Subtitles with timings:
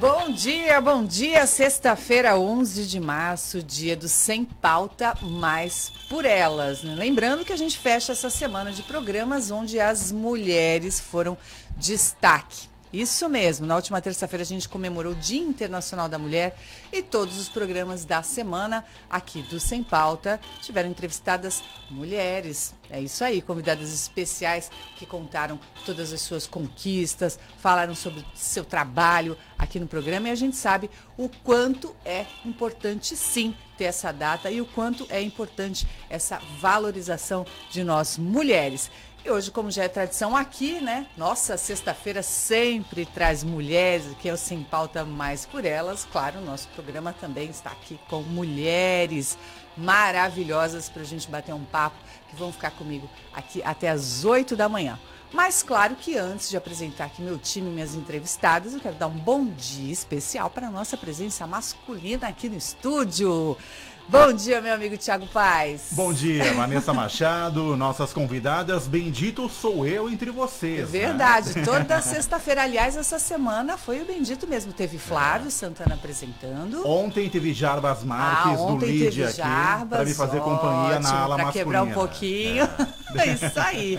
[0.00, 1.46] Bom dia, bom dia.
[1.46, 6.82] Sexta-feira, 11 de março, dia do Sem Pauta Mais por Elas.
[6.82, 6.94] né?
[6.94, 11.36] Lembrando que a gente fecha essa semana de programas onde as mulheres foram
[11.76, 12.69] destaque.
[12.92, 16.56] Isso mesmo, na última terça-feira a gente comemorou o Dia Internacional da Mulher
[16.92, 22.74] e todos os programas da semana aqui do Sem Pauta tiveram entrevistadas mulheres.
[22.90, 29.38] É isso aí, convidadas especiais que contaram todas as suas conquistas, falaram sobre seu trabalho
[29.56, 34.50] aqui no programa e a gente sabe o quanto é importante sim ter essa data
[34.50, 38.90] e o quanto é importante essa valorização de nós mulheres.
[39.22, 41.06] E hoje, como já é tradição aqui, né?
[41.14, 46.08] Nossa, sexta-feira sempre traz mulheres, que é o Sem Pauta Mais por Elas.
[46.10, 49.36] Claro, o nosso programa também está aqui com mulheres
[49.76, 51.98] maravilhosas para a gente bater um papo,
[52.30, 54.98] que vão ficar comigo aqui até as 8 da manhã.
[55.32, 59.06] Mas claro que antes de apresentar aqui meu time e minhas entrevistadas, eu quero dar
[59.06, 63.56] um bom dia especial para a nossa presença masculina aqui no estúdio.
[64.10, 65.90] Bom dia, meu amigo Tiago Paz.
[65.92, 68.88] Bom dia, Vanessa Machado, nossas convidadas.
[68.88, 70.90] Bendito sou eu entre vocês.
[70.90, 70.98] né?
[71.06, 72.64] Verdade, toda sexta-feira.
[72.64, 74.72] Aliás, essa semana foi o Bendito mesmo.
[74.72, 76.84] Teve Flávio Santana apresentando.
[76.84, 80.96] Ontem teve Jarbas Marques ah, do ontem Lídia teve aqui Jarbas, para me fazer companhia
[80.96, 81.52] ótimo, na ala pra masculina.
[81.52, 82.68] quebrar um pouquinho.
[83.12, 83.26] É.
[83.26, 83.98] Isso aí.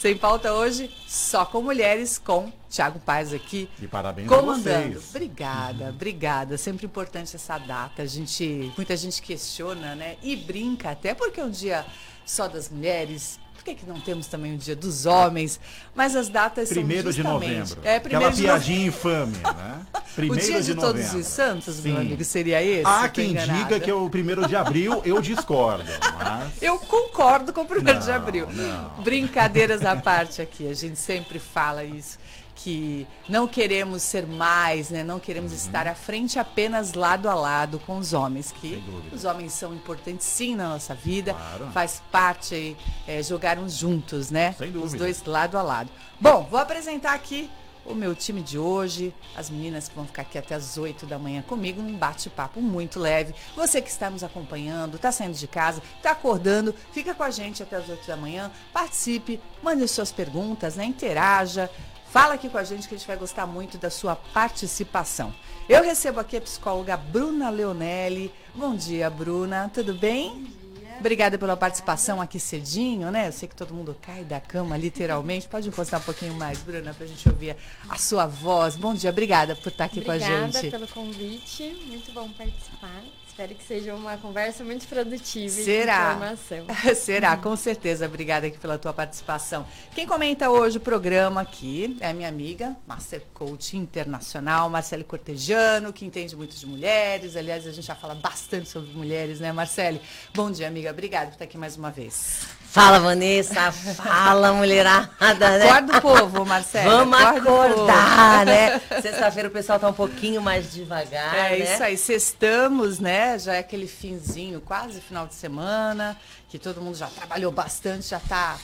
[0.00, 3.68] Sem pauta hoje, só com mulheres, com Tiago Paz aqui.
[3.80, 4.94] E parabéns comandando.
[4.94, 5.10] vocês.
[5.10, 6.56] Obrigada, obrigada.
[6.58, 8.02] Sempre importante essa data.
[8.02, 10.16] A gente, muita gente questiona, né?
[10.22, 11.84] E brinca até porque é um dia
[12.26, 13.40] só das mulheres.
[13.54, 15.58] Por que, que não temos também o dia dos homens?
[15.94, 17.80] Mas as datas Primeiro são de novembro.
[17.82, 19.80] É, primeiro Aquela de piadinha infame, né?
[19.98, 21.18] o Primeiro dia de, todos novembro.
[21.18, 22.00] os santos, meu Sim.
[22.00, 22.86] amigo, seria esse?
[22.86, 23.58] Há quem enganada.
[23.64, 25.84] diga que é o primeiro de abril, eu discordo.
[26.18, 26.52] Mas...
[26.62, 28.46] Eu concordo com o primeiro de Não, abril.
[28.50, 29.02] não.
[29.02, 32.16] Brincadeiras à parte aqui, a gente sempre fala isso.
[32.60, 35.04] Que não queremos ser mais, né?
[35.04, 38.52] Não queremos estar à frente apenas lado a lado com os homens.
[38.52, 41.34] Que os homens são importantes sim na nossa vida.
[41.34, 41.70] Claro.
[41.72, 42.76] Faz parte
[43.06, 44.52] é, jogarmos juntos, né?
[44.58, 44.98] Sem Os dúvida.
[44.98, 45.88] dois lado a lado.
[46.20, 47.48] Bom, vou apresentar aqui
[47.88, 51.18] o meu time de hoje, as meninas que vão ficar aqui até as 8 da
[51.18, 53.34] manhã comigo, um bate-papo muito leve.
[53.56, 57.62] Você que está nos acompanhando, está saindo de casa, está acordando, fica com a gente
[57.62, 60.84] até as 8 da manhã, participe, mande suas perguntas, né?
[60.84, 61.70] Interaja,
[62.10, 65.34] fala aqui com a gente que a gente vai gostar muito da sua participação.
[65.68, 68.32] Eu recebo aqui a psicóloga Bruna Leonelli.
[68.54, 70.58] Bom dia, Bruna, tudo bem?
[70.98, 73.28] Obrigada pela participação aqui cedinho, né?
[73.28, 75.46] Eu sei que todo mundo cai da cama, literalmente.
[75.48, 77.56] Pode encostar um pouquinho mais, Bruna, pra gente ouvir
[77.88, 78.74] a sua voz.
[78.74, 80.70] Bom dia, obrigada por estar aqui com a Obrigada gente.
[80.70, 83.04] pelo convite, muito bom participar.
[83.38, 85.92] Espero que seja uma conversa muito produtiva Será?
[85.92, 86.66] e de informação.
[86.96, 88.06] Será, com certeza.
[88.06, 89.64] Obrigada aqui pela tua participação.
[89.94, 95.92] Quem comenta hoje o programa aqui é a minha amiga, Master Coach Internacional, Marcele Cortejano,
[95.92, 97.36] que entende muito de mulheres.
[97.36, 100.00] Aliás, a gente já fala bastante sobre mulheres, né, Marcele?
[100.34, 100.90] Bom dia, amiga.
[100.90, 102.57] Obrigada por estar aqui mais uma vez.
[102.70, 103.72] Fala, Vanessa.
[103.72, 105.70] Fala, mulherada, né?
[105.70, 106.84] Acorda o povo, Marcele.
[106.88, 108.80] Vamos acorda acordar, né?
[109.00, 111.74] Sexta-feira o pessoal tá um pouquinho mais devagar, É né?
[111.74, 113.38] isso aí, sextamos, né?
[113.38, 116.16] Já é aquele finzinho, quase final de semana,
[116.48, 118.58] que todo mundo já trabalhou bastante, já tá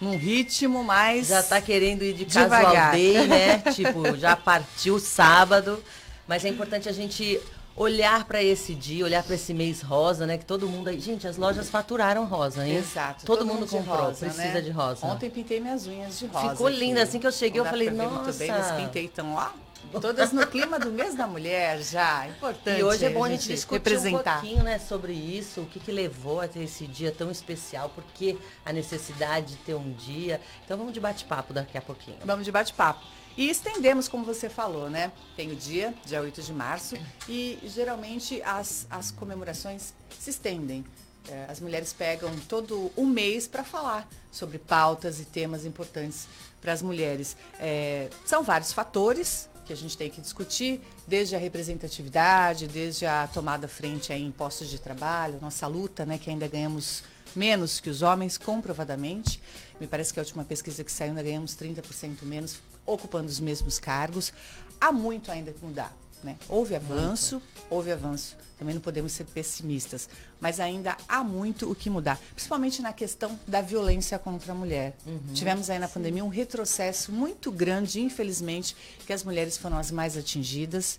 [0.00, 1.28] num ritmo, mas.
[1.28, 2.90] Já tá querendo ir de casual Devagar.
[2.92, 3.58] day, né?
[3.72, 5.82] tipo, já partiu sábado.
[6.26, 7.40] Mas é importante a gente
[7.76, 10.38] olhar para esse dia, olhar para esse mês rosa, né?
[10.38, 11.00] Que todo mundo aí.
[11.00, 12.76] Gente, as lojas faturaram rosa, hein?
[12.76, 13.26] Exato.
[13.26, 14.60] Todo, mundo de comprou, rosa, precisa né?
[14.60, 15.06] de rosa.
[15.06, 16.50] Ontem pintei minhas unhas de rosa.
[16.50, 19.34] Ficou linda, assim que eu cheguei, eu falei, ver muito bem, "Nossa." mas pintei então
[19.34, 19.52] lá.
[20.00, 22.26] Todas no clima do mês da mulher já.
[22.26, 22.80] Importante.
[22.80, 24.38] E hoje é bom a gente discutir representar.
[24.38, 27.88] um pouquinho né, sobre isso, o que, que levou a ter esse dia tão especial,
[27.90, 30.40] por que a necessidade de ter um dia.
[30.64, 32.16] Então vamos de bate-papo daqui a pouquinho.
[32.24, 33.04] Vamos de bate-papo.
[33.36, 35.10] E estendemos, como você falou, né?
[35.36, 36.96] Tem o dia, dia 8 de março,
[37.28, 40.84] e geralmente as, as comemorações se estendem.
[41.28, 46.28] É, as mulheres pegam todo um mês para falar sobre pautas e temas importantes
[46.60, 47.36] para as mulheres.
[47.58, 53.26] É, são vários fatores que a gente tem que discutir, desde a representatividade, desde a
[53.26, 57.02] tomada frente em postos de trabalho, nossa luta, né, que ainda ganhamos
[57.34, 59.40] menos que os homens, comprovadamente.
[59.80, 63.78] Me parece que a última pesquisa que saiu ainda ganhamos 30% menos, ocupando os mesmos
[63.78, 64.32] cargos.
[64.80, 65.94] Há muito ainda que mudar.
[66.22, 66.36] Né?
[66.48, 68.36] Houve avanço, houve avanço.
[68.58, 70.08] Também não podemos ser pessimistas.
[70.40, 74.96] Mas ainda há muito o que mudar, principalmente na questão da violência contra a mulher.
[75.34, 78.74] Tivemos aí na pandemia um retrocesso muito grande, infelizmente,
[79.06, 80.98] que as mulheres foram as mais atingidas.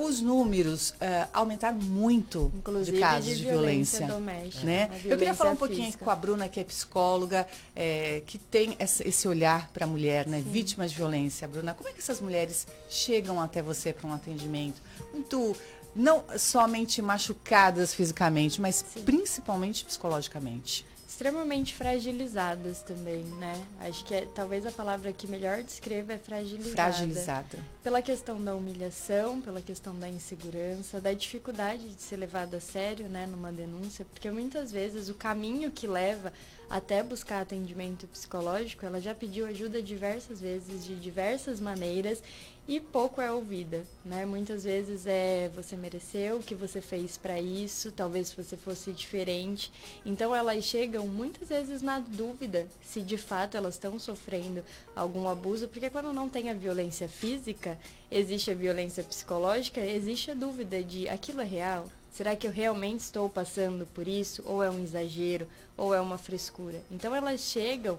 [0.00, 4.06] Os números eh, aumentaram muito Inclusive de casos de de violência violência.
[4.06, 4.82] doméstica, Né?
[4.82, 6.04] a Eu queria violência falar um pouquinho física.
[6.04, 10.24] com a Bruna, que é psicóloga, eh, que tem essa- esse olhar para a mulher,
[10.28, 10.40] né?
[10.40, 11.48] vítima de violência.
[11.48, 14.80] Bruna, como é que essas mulheres chegam até você para um atendimento?
[15.12, 15.56] Muito,
[15.96, 20.86] não somente machucadas fisicamente, mas principalmente psicologicamente.
[21.18, 23.60] Extremamente fragilizadas também, né?
[23.80, 26.92] Acho que é, talvez a palavra que melhor descreva é fragilizada.
[26.92, 27.58] Fragilizada.
[27.82, 33.08] Pela questão da humilhação, pela questão da insegurança, da dificuldade de ser levada a sério,
[33.08, 36.32] né, numa denúncia, porque muitas vezes o caminho que leva
[36.70, 42.22] até buscar atendimento psicológico, ela já pediu ajuda diversas vezes, de diversas maneiras,
[42.68, 44.26] e pouco é ouvida, né?
[44.26, 49.72] Muitas vezes é você mereceu, o que você fez para isso, talvez você fosse diferente.
[50.04, 54.62] Então elas chegam muitas vezes na dúvida se de fato elas estão sofrendo
[54.94, 57.78] algum abuso, porque quando não tem a violência física,
[58.10, 61.86] existe a violência psicológica, existe a dúvida de aquilo é real?
[62.12, 64.42] Será que eu realmente estou passando por isso?
[64.44, 65.48] Ou é um exagero?
[65.74, 66.82] Ou é uma frescura?
[66.90, 67.98] Então elas chegam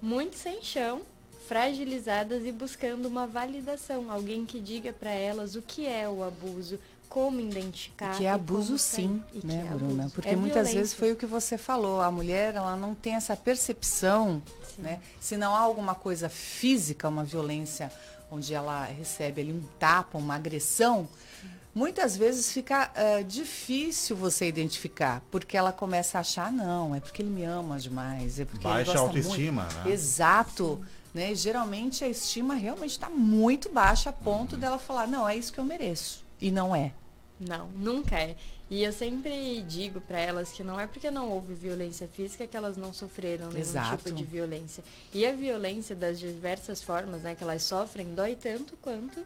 [0.00, 1.02] muito sem chão,
[1.46, 6.78] fragilizadas e buscando uma validação, alguém que diga para elas o que é o abuso,
[7.08, 8.16] como identificar.
[8.16, 9.22] Que é abuso sim.
[9.32, 10.02] E né, é Bruna?
[10.04, 10.14] abuso.
[10.14, 10.98] Porque É muitas vezes violência.
[10.98, 14.42] foi o que você falou, a mulher ela não tem essa percepção,
[14.74, 14.82] Sim.
[14.82, 15.00] né?
[15.20, 17.92] Se não há alguma coisa física, uma violência
[18.30, 21.08] onde ela recebe ali um tapa, uma agressão,
[21.72, 27.22] muitas vezes fica eh, difícil você identificar, porque ela começa a achar, não, é porque
[27.22, 29.76] ele me ama demais, é porque Baixa ele gosta autoestima, muito.
[29.88, 29.92] né?
[29.92, 30.84] Exato.
[31.14, 31.32] Né?
[31.34, 35.60] Geralmente a estima realmente está muito baixa a ponto dela falar, não, é isso que
[35.60, 36.24] eu mereço.
[36.40, 36.92] E não é.
[37.38, 38.36] Não, nunca é.
[38.70, 42.56] E eu sempre digo para elas que não é porque não houve violência física que
[42.56, 43.98] elas não sofreram nenhum Exato.
[43.98, 44.82] tipo de violência.
[45.12, 49.24] E a violência das diversas formas né, que elas sofrem dói tanto quanto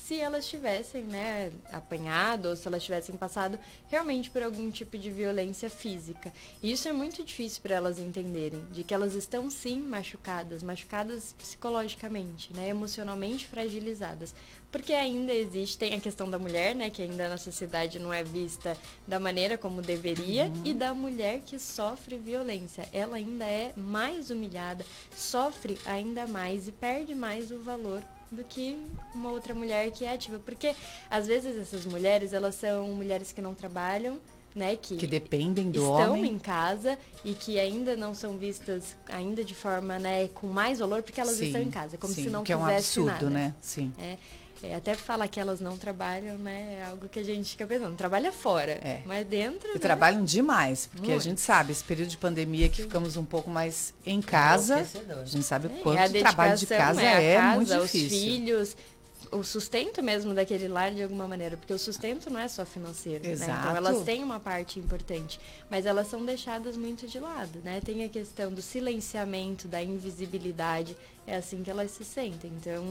[0.00, 3.58] se elas tivessem né, apanhado ou se elas tivessem passado
[3.88, 6.32] realmente por algum tipo de violência física.
[6.62, 11.34] E isso é muito difícil para elas entenderem, de que elas estão sim machucadas, machucadas
[11.38, 14.34] psicologicamente, né, emocionalmente fragilizadas.
[14.72, 18.22] Porque ainda existe, tem a questão da mulher, né, que ainda na sociedade não é
[18.22, 18.76] vista
[19.06, 22.88] da maneira como deveria, e da mulher que sofre violência.
[22.92, 28.78] Ela ainda é mais humilhada, sofre ainda mais e perde mais o valor do que
[29.14, 30.38] uma outra mulher que é ativa.
[30.38, 30.74] Porque
[31.10, 34.18] às vezes essas mulheres, elas são mulheres que não trabalham,
[34.54, 36.32] né, que, Que dependem do estão homem.
[36.32, 41.02] em casa e que ainda não são vistas ainda de forma, né, com mais valor
[41.02, 43.30] porque elas Sim, estão em casa, como sim, se não que é um absurdo, nada.
[43.30, 43.54] né?
[43.60, 43.92] Sim.
[43.98, 44.16] É,
[44.62, 46.78] é, até falar que elas não trabalham, né?
[46.80, 47.96] É algo que a gente fica pensando.
[47.96, 49.02] Trabalha fora, É.
[49.06, 49.70] mas dentro.
[49.70, 51.22] E né, trabalham demais, porque a Muito.
[51.24, 55.18] gente sabe, esse período de pandemia que ficamos um pouco mais em casa, Enlouquecedor.
[55.18, 57.74] a gente sabe o é, quanto a o trabalho de casa a é, casa, muito
[57.74, 58.18] os difícil.
[58.18, 58.76] filhos,
[59.32, 63.24] o sustento mesmo daquele lar de alguma maneira, porque o sustento não é só financeiro,
[63.24, 63.30] né?
[63.30, 63.60] Exato.
[63.60, 65.40] Então elas têm uma parte importante,
[65.70, 67.80] mas elas são deixadas muito de lado, né?
[67.80, 70.96] Tem a questão do silenciamento, da invisibilidade,
[71.26, 72.50] é assim que elas se sentem.
[72.60, 72.84] Então,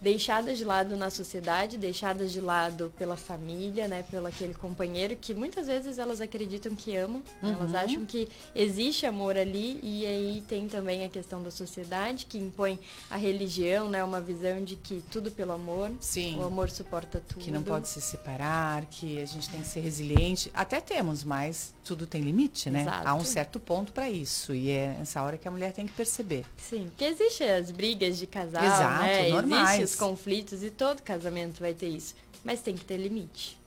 [0.00, 5.34] deixadas de lado na sociedade, deixadas de lado pela família, né, pelo aquele companheiro que
[5.34, 7.52] muitas vezes elas acreditam que amam, Uhum.
[7.52, 12.38] elas acham que existe amor ali e aí tem também a questão da sociedade que
[12.38, 12.78] impõe
[13.10, 16.38] a religião, né, uma visão de que tudo pelo amor, Sim.
[16.38, 17.40] o amor suporta tudo.
[17.42, 20.50] Que não pode se separar, que a gente tem que ser resiliente.
[20.54, 22.82] Até temos, mas tudo tem limite, né?
[22.82, 23.08] Exato.
[23.08, 24.54] Há um certo ponto para isso.
[24.54, 26.44] E é essa hora que a mulher tem que perceber.
[26.56, 29.28] Sim, porque existem as brigas de casal, Exato, né?
[29.28, 29.80] normais.
[29.80, 33.58] Existem os conflitos e todo casamento vai ter isso, mas tem que ter limite.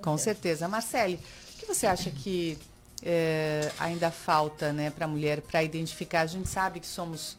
[0.00, 0.68] Com certeza.
[0.68, 1.18] Marcele,
[1.54, 2.56] o que você acha que
[3.02, 6.20] é, ainda falta né, para a mulher para identificar?
[6.20, 7.36] A gente sabe que somos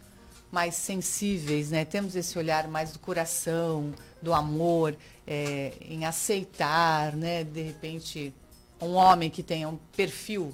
[0.52, 1.86] mais sensíveis, né?
[1.86, 7.44] Temos esse olhar mais do coração, do amor, é, em aceitar, né?
[7.44, 8.34] De repente,
[8.82, 10.54] um homem que tenha um perfil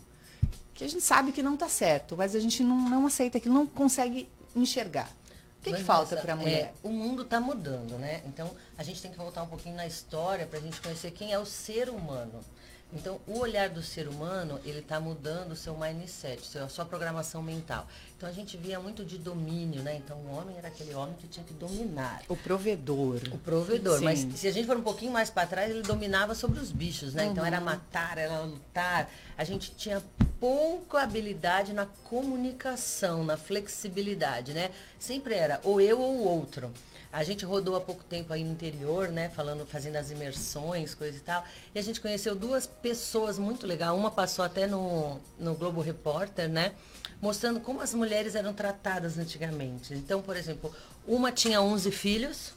[0.73, 3.53] que a gente sabe que não está certo, mas a gente não, não aceita aquilo,
[3.53, 5.09] não consegue enxergar.
[5.61, 6.59] O que, que falta para a mulher?
[6.59, 8.23] é, o mundo está mudando, né?
[8.25, 11.31] Então a gente tem que voltar um pouquinho na história para a gente conhecer quem
[11.31, 12.43] é o ser humano.
[12.93, 17.41] Então o olhar do ser humano ele está mudando o seu mindset, a sua programação
[17.41, 17.87] mental.
[18.17, 19.95] Então a gente via muito de domínio, né?
[19.95, 22.21] Então o homem era aquele homem que tinha que dominar.
[22.27, 23.21] O provedor.
[23.31, 24.05] O provedor, Sim.
[24.05, 27.13] mas se a gente for um pouquinho mais para trás, ele dominava sobre os bichos,
[27.13, 27.25] né?
[27.25, 29.09] Então era matar, era lutar.
[29.37, 30.03] A gente tinha
[30.39, 34.71] pouca habilidade na comunicação, na flexibilidade, né?
[34.99, 36.71] Sempre era ou eu ou o outro.
[37.11, 39.29] A gente rodou há pouco tempo aí no interior, né?
[39.29, 41.43] Falando, fazendo as imersões, coisa e tal.
[41.75, 43.91] E a gente conheceu duas pessoas muito legais.
[43.91, 46.73] Uma passou até no, no Globo Repórter, né?
[47.21, 49.93] Mostrando como as mulheres eram tratadas antigamente.
[49.93, 50.73] Então, por exemplo,
[51.05, 52.53] uma tinha 11 filhos,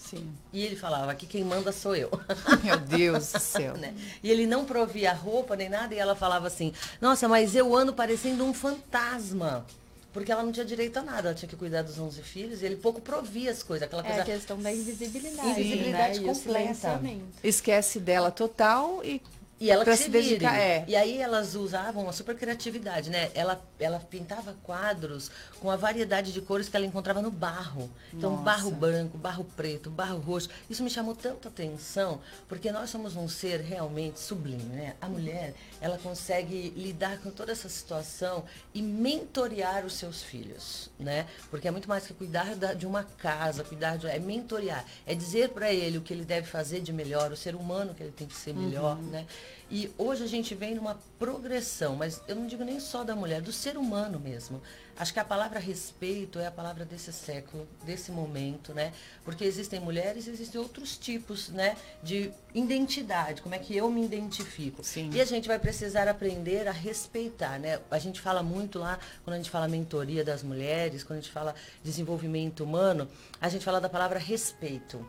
[0.00, 0.32] Sim.
[0.50, 2.10] E ele falava que quem manda sou eu.
[2.64, 3.76] Meu Deus do céu.
[3.76, 3.94] né?
[4.22, 7.92] E ele não provia roupa nem nada, e ela falava assim: Nossa, mas eu ando
[7.92, 9.66] parecendo um fantasma.
[10.12, 12.66] Porque ela não tinha direito a nada, ela tinha que cuidar dos 11 filhos e
[12.66, 13.86] ele pouco provia as coisas.
[13.86, 14.22] Aquela É coisa.
[14.22, 16.26] a questão da invisibilidade, Invisibilidade né?
[16.26, 17.00] E o completa.
[17.44, 19.22] Esquece dela total e
[19.60, 20.62] E ela que se se dedicar, vire.
[20.62, 20.84] é.
[20.88, 23.30] E aí elas usavam uma super criatividade, né?
[23.34, 27.90] Ela, ela pintava quadros com a variedade de cores que ela encontrava no barro.
[28.14, 28.42] Então, Nossa.
[28.42, 30.48] barro branco, barro preto, barro roxo.
[30.70, 34.94] Isso me chamou tanta atenção, porque nós somos um ser realmente sublime, né?
[34.98, 41.26] A mulher, ela consegue lidar com toda essa situação e mentorear os seus filhos, né?
[41.50, 44.06] Porque é muito mais que cuidar da- de uma casa, cuidar de...
[44.06, 44.86] É mentorear.
[45.06, 48.02] É dizer para ele o que ele deve fazer de melhor, o ser humano que
[48.02, 49.26] ele tem que ser melhor, né?
[49.70, 53.40] E hoje a gente vem numa progressão, mas eu não digo nem só da mulher,
[53.40, 54.60] do ser humano mesmo.
[54.98, 58.92] Acho que a palavra respeito é a palavra desse século, desse momento, né?
[59.24, 61.76] Porque existem mulheres e existem outros tipos, né?
[62.02, 64.84] De identidade, como é que eu me identifico.
[64.84, 65.10] Sim.
[65.14, 67.80] E a gente vai precisar aprender a respeitar, né?
[67.90, 71.32] A gente fala muito lá, quando a gente fala mentoria das mulheres, quando a gente
[71.32, 73.08] fala desenvolvimento humano,
[73.40, 75.06] a gente fala da palavra respeito.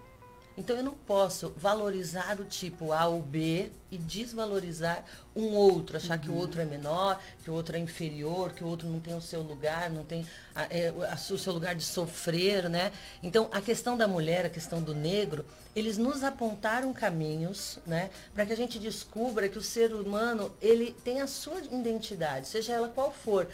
[0.58, 5.04] Então eu não posso valorizar o tipo A ou B e desvalorizar
[5.36, 8.68] um outro, achar que o outro é menor, que o outro é inferior, que o
[8.68, 11.84] outro não tem o seu lugar, não tem a- é, a- o seu lugar de
[11.84, 12.92] sofrer, né?
[13.24, 18.46] Então a questão da mulher, a questão do negro, eles nos apontaram caminhos, né, para
[18.46, 22.90] que a gente descubra que o ser humano ele tem a sua identidade, seja ela
[22.90, 23.48] qual for.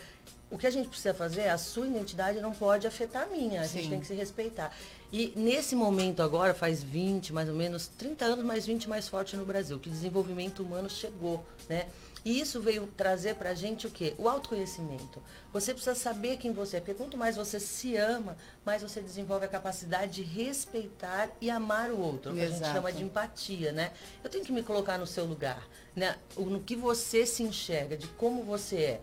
[0.49, 3.61] O que a gente precisa fazer, é a sua identidade não pode afetar a minha,
[3.61, 3.89] a gente Sim.
[3.89, 4.73] tem que se respeitar.
[5.11, 9.37] E nesse momento agora, faz 20, mais ou menos, 30 anos, mais 20 mais forte
[9.37, 11.87] no Brasil, que o desenvolvimento humano chegou, né?
[12.25, 14.13] E isso veio trazer pra gente o quê?
[14.17, 15.23] O autoconhecimento.
[15.53, 18.35] Você precisa saber quem você é, porque quanto mais você se ama,
[18.65, 22.67] mais você desenvolve a capacidade de respeitar e amar o outro, o que a gente
[22.67, 23.93] chama de empatia, né?
[24.21, 26.17] Eu tenho que me colocar no seu lugar, né?
[26.35, 29.01] No que você se enxerga, de como você é.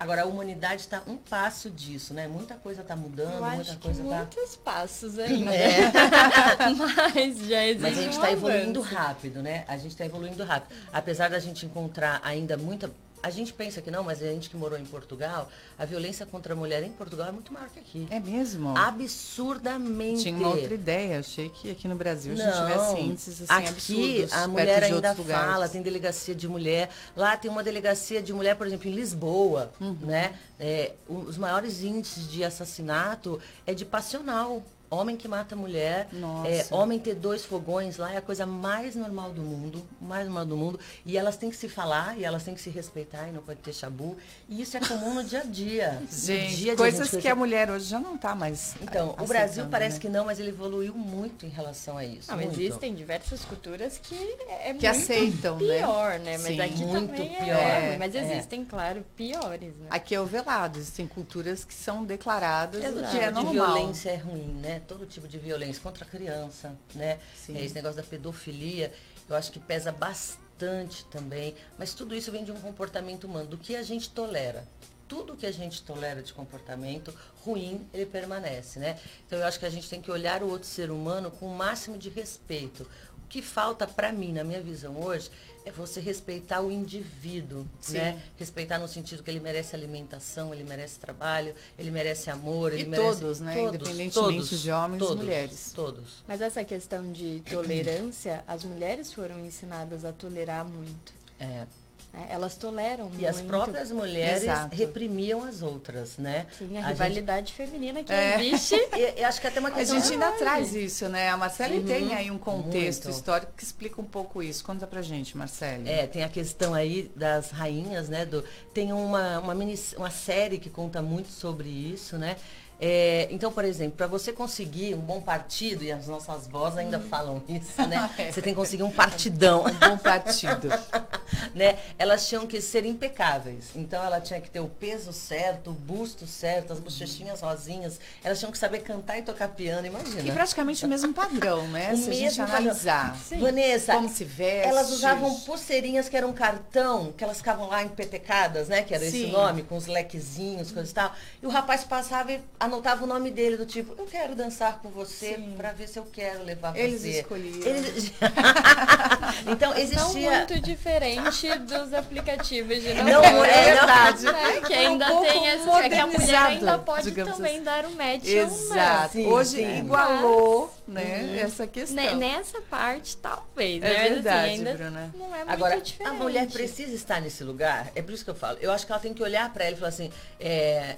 [0.00, 2.26] Agora, a humanidade está um passo disso, né?
[2.26, 4.16] Muita coisa está mudando, Eu muita coisa está...
[4.16, 5.54] muitos passos ainda.
[5.54, 5.92] É.
[6.74, 9.62] Mas já existe Mas a gente está evoluindo rápido, né?
[9.68, 10.74] A gente está evoluindo rápido.
[10.90, 12.90] Apesar da gente encontrar ainda muita.
[13.22, 16.54] A gente pensa que não, mas a gente que morou em Portugal, a violência contra
[16.54, 18.06] a mulher em Portugal é muito maior que aqui.
[18.10, 18.74] é mesmo?
[18.76, 20.22] Absurdamente.
[20.22, 21.18] Tinha uma outra ideia.
[21.20, 24.32] Achei que aqui no Brasil a gente Não, tivesse índices assim aqui absurdos.
[24.32, 25.46] a perto mulher ainda lugares.
[25.50, 26.88] fala, tem delegacia de mulher.
[27.16, 29.96] Lá tem uma delegacia de mulher, por exemplo, em Lisboa, Uhum.
[30.02, 30.34] né?
[30.58, 34.62] É, os maiores índices de assassinato é de passional.
[34.90, 36.48] Homem que mata mulher, Nossa.
[36.48, 40.44] é, homem ter dois fogões lá é a coisa mais normal do mundo, mais normal
[40.44, 40.80] do mundo.
[41.06, 43.60] E elas têm que se falar, e elas têm que se respeitar, e não pode
[43.60, 44.16] ter chabu.
[44.48, 46.02] E isso é comum no dia a dia.
[46.10, 48.74] Gente, dia a coisas gente que a mulher hoje já não está mais.
[48.82, 49.68] Então, o Brasil né?
[49.70, 52.28] parece que não, mas ele evoluiu muito em relação a isso.
[52.28, 52.60] Não, muito.
[52.60, 54.14] existem diversas culturas que
[54.48, 55.78] é Que muito aceitam, né?
[55.78, 56.32] pior, né?
[56.38, 56.60] Mas Sim.
[56.60, 57.46] aqui Muito também pior.
[57.56, 58.24] é, mas É.
[58.24, 59.86] existem, claro, piores, né?
[59.88, 60.78] Aqui é o velado.
[60.80, 63.10] Existem culturas que são declaradas Exato.
[63.12, 63.74] que é tipo de normal.
[63.76, 64.79] violência é ruim, né?
[64.86, 67.18] Todo tipo de violência contra a criança, né?
[67.34, 67.56] Sim.
[67.56, 68.92] É, esse negócio da pedofilia,
[69.28, 71.54] eu acho que pesa bastante também.
[71.78, 74.66] Mas tudo isso vem de um comportamento humano, do que a gente tolera.
[75.08, 77.12] Tudo que a gente tolera de comportamento
[77.44, 78.98] ruim, ele permanece, né?
[79.26, 81.56] Então eu acho que a gente tem que olhar o outro ser humano com o
[81.56, 82.86] máximo de respeito.
[83.24, 85.30] O que falta para mim, na minha visão hoje,
[85.64, 87.94] é você respeitar o indivíduo, Sim.
[87.94, 88.22] né?
[88.38, 92.88] Respeitar no sentido que ele merece alimentação, ele merece trabalho, ele merece amor, E ele
[92.88, 93.54] merece todos, né?
[93.54, 95.72] Todos, Independentemente todos, de homens e todos, mulheres.
[95.74, 96.24] Todos.
[96.26, 101.12] Mas essa questão de tolerância, as mulheres foram ensinadas a tolerar muito.
[101.38, 101.66] É.
[102.12, 102.26] né?
[102.30, 103.26] Elas toleram E muito.
[103.26, 104.74] as próprias mulheres Exato.
[104.74, 106.46] reprimiam as outras, né?
[106.58, 108.36] Sim, a, A rivalidade feminina que É.
[108.42, 108.76] existe.
[108.76, 108.90] gente-
[109.20, 110.38] eu acho que até uma A questão gente ainda Ai.
[110.38, 111.28] traz isso, né?
[111.28, 113.16] A Marcele Uhum, tem aí um contexto muito.
[113.16, 114.64] histórico que explica um pouco isso.
[114.64, 115.88] Conta pra gente, Marcele.
[115.88, 118.24] É, tem a questão aí das rainhas, né?
[118.26, 122.36] Do, tem uma, uma, mini, uma série que conta muito sobre isso, né?
[122.80, 126.98] É, então, por exemplo, para você conseguir um bom partido, e as nossas vozes ainda
[126.98, 128.00] falam isso, né?
[128.20, 128.32] É.
[128.32, 129.64] Você tem que conseguir um partidão.
[129.70, 130.68] Um bom partido.
[131.54, 131.78] né?
[131.98, 133.70] Elas tinham que ser impecáveis.
[133.74, 138.00] Então ela tinha que ter o peso certo, o busto certo, as bochechinhas rosinhas.
[138.22, 140.22] Elas tinham que saber cantar e tocar piano, imagina.
[140.22, 141.92] E praticamente o mesmo padrão, né?
[141.92, 143.16] O Se a gente analisar.
[143.38, 144.68] Vanessa, Como se veste.
[144.68, 148.82] elas usavam pulseirinhas que eram cartão, que elas ficavam lá empetecadas, né?
[148.82, 149.32] Que era esse Sim.
[149.32, 151.12] nome, com os lequezinhos, coisas e tal.
[151.42, 152.40] E o rapaz passava e
[152.70, 156.06] anotava o nome dele, do tipo, eu quero dançar com você para ver se eu
[156.12, 157.20] quero levar Eles você.
[157.20, 157.66] escolhiam.
[157.66, 158.12] Eles...
[159.46, 160.30] então Não existia.
[160.38, 164.24] muito diferente dos aplicativos de Não, namoro, é verdade.
[164.24, 164.60] né?
[164.66, 165.70] Que É um ainda tem essa.
[165.80, 167.62] É que a mulher ainda pode também assim.
[167.62, 169.12] dar o match Exato.
[169.12, 169.78] Sim, Hoje sim.
[169.78, 172.02] igualou, né, essa questão.
[172.04, 172.16] não.
[172.16, 173.82] Nessa parte, talvez.
[173.82, 173.96] É né?
[174.02, 175.14] Assim, verdade, ainda Bruna.
[175.16, 176.10] Não é muito Agora, diferente.
[176.10, 177.90] a mulher precisa estar nesse lugar.
[177.94, 178.58] É por isso que eu falo.
[178.60, 180.96] Eu acho que ela tem que olhar para ela e falar assim: é,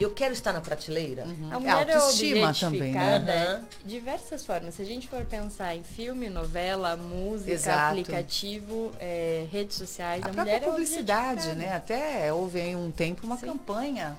[0.00, 1.26] eu quero estar na prateleira.
[1.50, 3.62] A mulher é autoestima também, né?
[3.84, 4.74] de diversas formas.
[4.74, 7.90] Se a gente for pensar em filme, novela, música, Exato.
[7.90, 11.70] aplicativo, é, redes sociais, A a, mulher é publicidade, objetificada.
[11.70, 11.76] né?
[11.76, 13.46] Até houve aí um tempo uma Sim.
[13.46, 14.16] campanha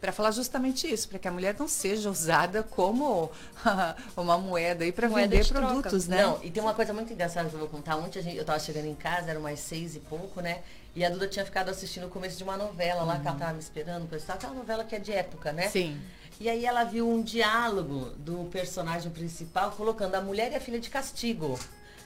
[0.00, 3.30] para falar justamente isso, para que a mulher não seja usada como
[4.16, 5.66] uma moeda aí para vender de troca.
[5.66, 6.22] produtos, né?
[6.22, 7.96] Não, e tem uma coisa muito engraçada que eu vou contar.
[7.96, 10.60] Ontem a gente, eu tava chegando em casa, era umas seis e pouco, né?
[10.94, 13.52] E a Duda tinha ficado assistindo o começo de uma novela lá, que ela tava
[13.52, 14.36] me esperando, pessoal.
[14.36, 15.68] Aquela novela que é de época, né?
[15.68, 16.00] Sim.
[16.40, 20.80] E aí ela viu um diálogo do personagem principal colocando a mulher e a filha
[20.80, 21.58] de castigo.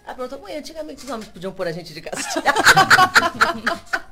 [0.04, 2.44] Ela perguntou, mãe, antigamente os homens podiam pôr a gente de castigo.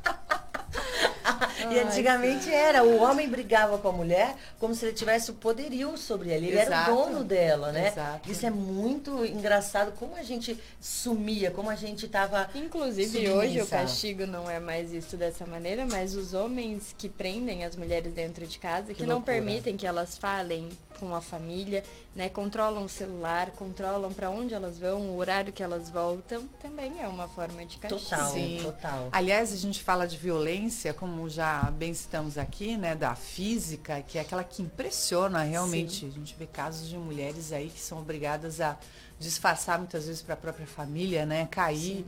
[1.71, 5.97] e antigamente era, o homem brigava com a mulher como se ele tivesse o poderio
[5.97, 6.39] sobre ela.
[6.39, 6.91] Ele era Exato.
[6.91, 7.89] o dono dela, né?
[7.89, 8.31] Exato.
[8.31, 12.49] Isso é muito engraçado, como a gente sumia, como a gente tava.
[12.55, 13.35] Inclusive, submissa.
[13.35, 17.77] hoje o castigo não é mais visto dessa maneira, mas os homens que prendem as
[17.77, 20.69] mulheres dentro de casa, que, Que não permitem que elas falem
[21.03, 21.83] com a família,
[22.15, 27.03] né, controlam o celular, controlam para onde elas vão, o horário que elas voltam, também
[27.03, 28.01] é uma forma de castigo.
[28.09, 28.61] Total, Sim.
[28.63, 29.09] total.
[29.11, 34.17] Aliás, a gente fala de violência, como já bem citamos aqui, né, da física, que
[34.17, 36.07] é aquela que impressiona realmente.
[36.07, 38.79] A gente vê casos de mulheres aí que são obrigadas a
[39.19, 42.07] disfarçar muitas vezes para a própria família, né, cair,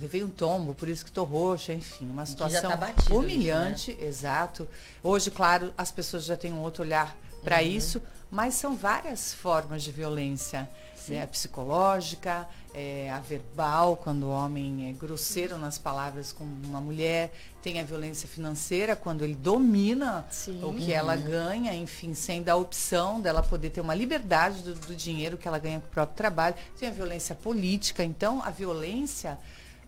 [0.00, 3.10] levei um tombo, por isso que tô roxa, enfim, uma já situação tá batido isso,
[3.10, 3.18] né?
[3.18, 4.68] humilhante, exato.
[5.02, 7.68] Hoje, claro, as pessoas já têm um outro olhar para Uhum.
[7.68, 8.02] isso,
[8.36, 10.68] mas são várias formas de violência.
[11.08, 11.22] Né?
[11.22, 17.32] A psicológica, é, a verbal, quando o homem é grosseiro nas palavras com uma mulher.
[17.62, 20.62] Tem a violência financeira, quando ele domina Sim.
[20.62, 24.94] o que ela ganha, enfim, sem dar opção dela poder ter uma liberdade do, do
[24.94, 26.56] dinheiro que ela ganha com o próprio trabalho.
[26.78, 28.04] Tem a violência política.
[28.04, 29.38] Então, a violência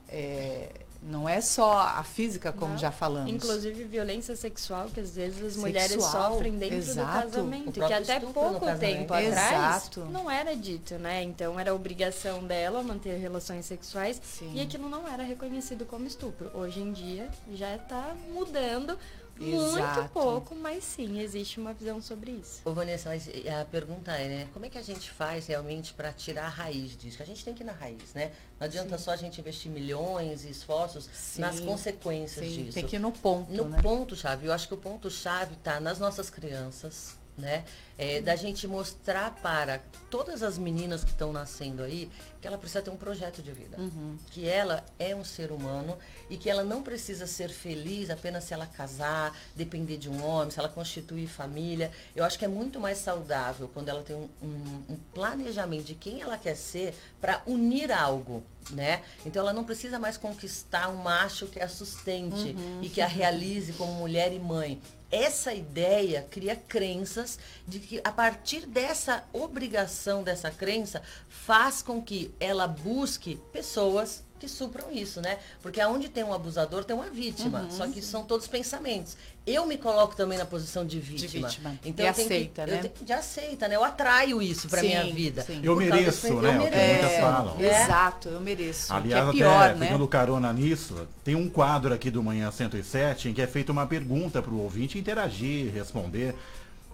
[0.09, 2.79] é, não é só a física, como Não.
[2.79, 3.31] já falamos.
[3.31, 7.27] Inclusive violência sexual, que às vezes as Sexual, mulheres sofrem dentro exato.
[7.27, 10.05] do casamento, que até pouco tempo atrás Exato.
[10.07, 11.23] não era dito, né?
[11.23, 14.53] Então era obrigação dela manter relações sexuais Sim.
[14.55, 16.51] e aquilo não era reconhecido como estupro.
[16.53, 18.99] Hoje em dia já está mudando
[19.41, 20.01] Exato.
[20.01, 22.61] muito pouco, mas sim, existe uma visão sobre isso.
[22.65, 23.29] Ô Vanessa, mas
[23.61, 24.49] a pergunta é, né?
[24.53, 27.17] Como é que a gente faz realmente para tirar a raiz disso?
[27.17, 28.33] Que a gente tem que ir na raiz, né?
[28.59, 31.41] Não adianta só a gente investir milhões e esforços Sim.
[31.41, 32.75] nas consequências Sim, disso.
[32.75, 33.81] tem que ir no ponto, No né?
[33.83, 37.65] ponto-chave, eu acho que o ponto-chave está nas nossas crianças, né?
[37.97, 42.81] É, da gente mostrar para todas as meninas que estão nascendo aí que ela precisa
[42.83, 43.77] ter um projeto de vida.
[43.81, 44.17] Uhum.
[44.31, 45.99] Que ela é um ser humano
[46.31, 50.51] e que ela não precisa ser feliz apenas se ela casar, depender de um homem,
[50.53, 51.91] se ela constituir família.
[52.15, 55.95] Eu acho que é muito mais saudável quando ela tem um, um- um planejamento de
[55.97, 58.45] quem ela quer ser para unir algo.
[58.71, 59.03] Né?
[59.25, 63.73] Então ela não precisa mais conquistar um macho que a sustente e que a realize
[63.73, 64.81] como mulher e mãe.
[65.11, 72.35] Essa ideia cria crenças de que a partir dessa obrigação, dessa crença, faz com que
[72.39, 75.39] ela busque pessoas que supram isso, né?
[75.61, 77.63] Porque aonde tem um abusador tem uma vítima.
[77.63, 77.71] Uhum.
[77.71, 79.17] Só que são todos pensamentos.
[79.47, 81.49] Eu me coloco também na posição de vítima.
[81.49, 81.79] vítima.
[81.85, 82.77] Então E eu tenho aceita, que, né?
[82.79, 83.77] eu tenho, de aceita, né?
[83.77, 85.43] Eu atraio isso para Sim, minha vida.
[85.43, 85.61] sim.
[85.63, 86.49] Eu Por mereço, né?
[86.49, 86.93] Eu É o que mereço.
[87.03, 87.57] muitas falam.
[87.59, 87.83] É.
[87.85, 88.93] Exato, eu mereço.
[88.93, 89.87] Aliás, que é até pior, né?
[89.87, 93.87] pegando carona nisso, tem um quadro aqui do Manhã 107 em que é feita uma
[93.87, 96.35] pergunta para o ouvinte interagir, responder.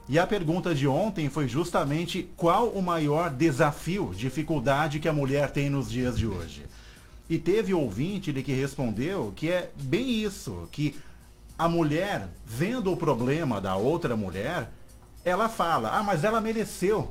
[0.08, 5.50] E a pergunta de ontem foi justamente qual o maior desafio, dificuldade que a mulher
[5.50, 6.62] tem nos dias de hoje.
[7.28, 10.94] E teve ouvinte de que respondeu que é bem isso, que
[11.58, 14.68] a mulher, vendo o problema da outra mulher,
[15.24, 17.10] ela fala, ah, mas ela mereceu.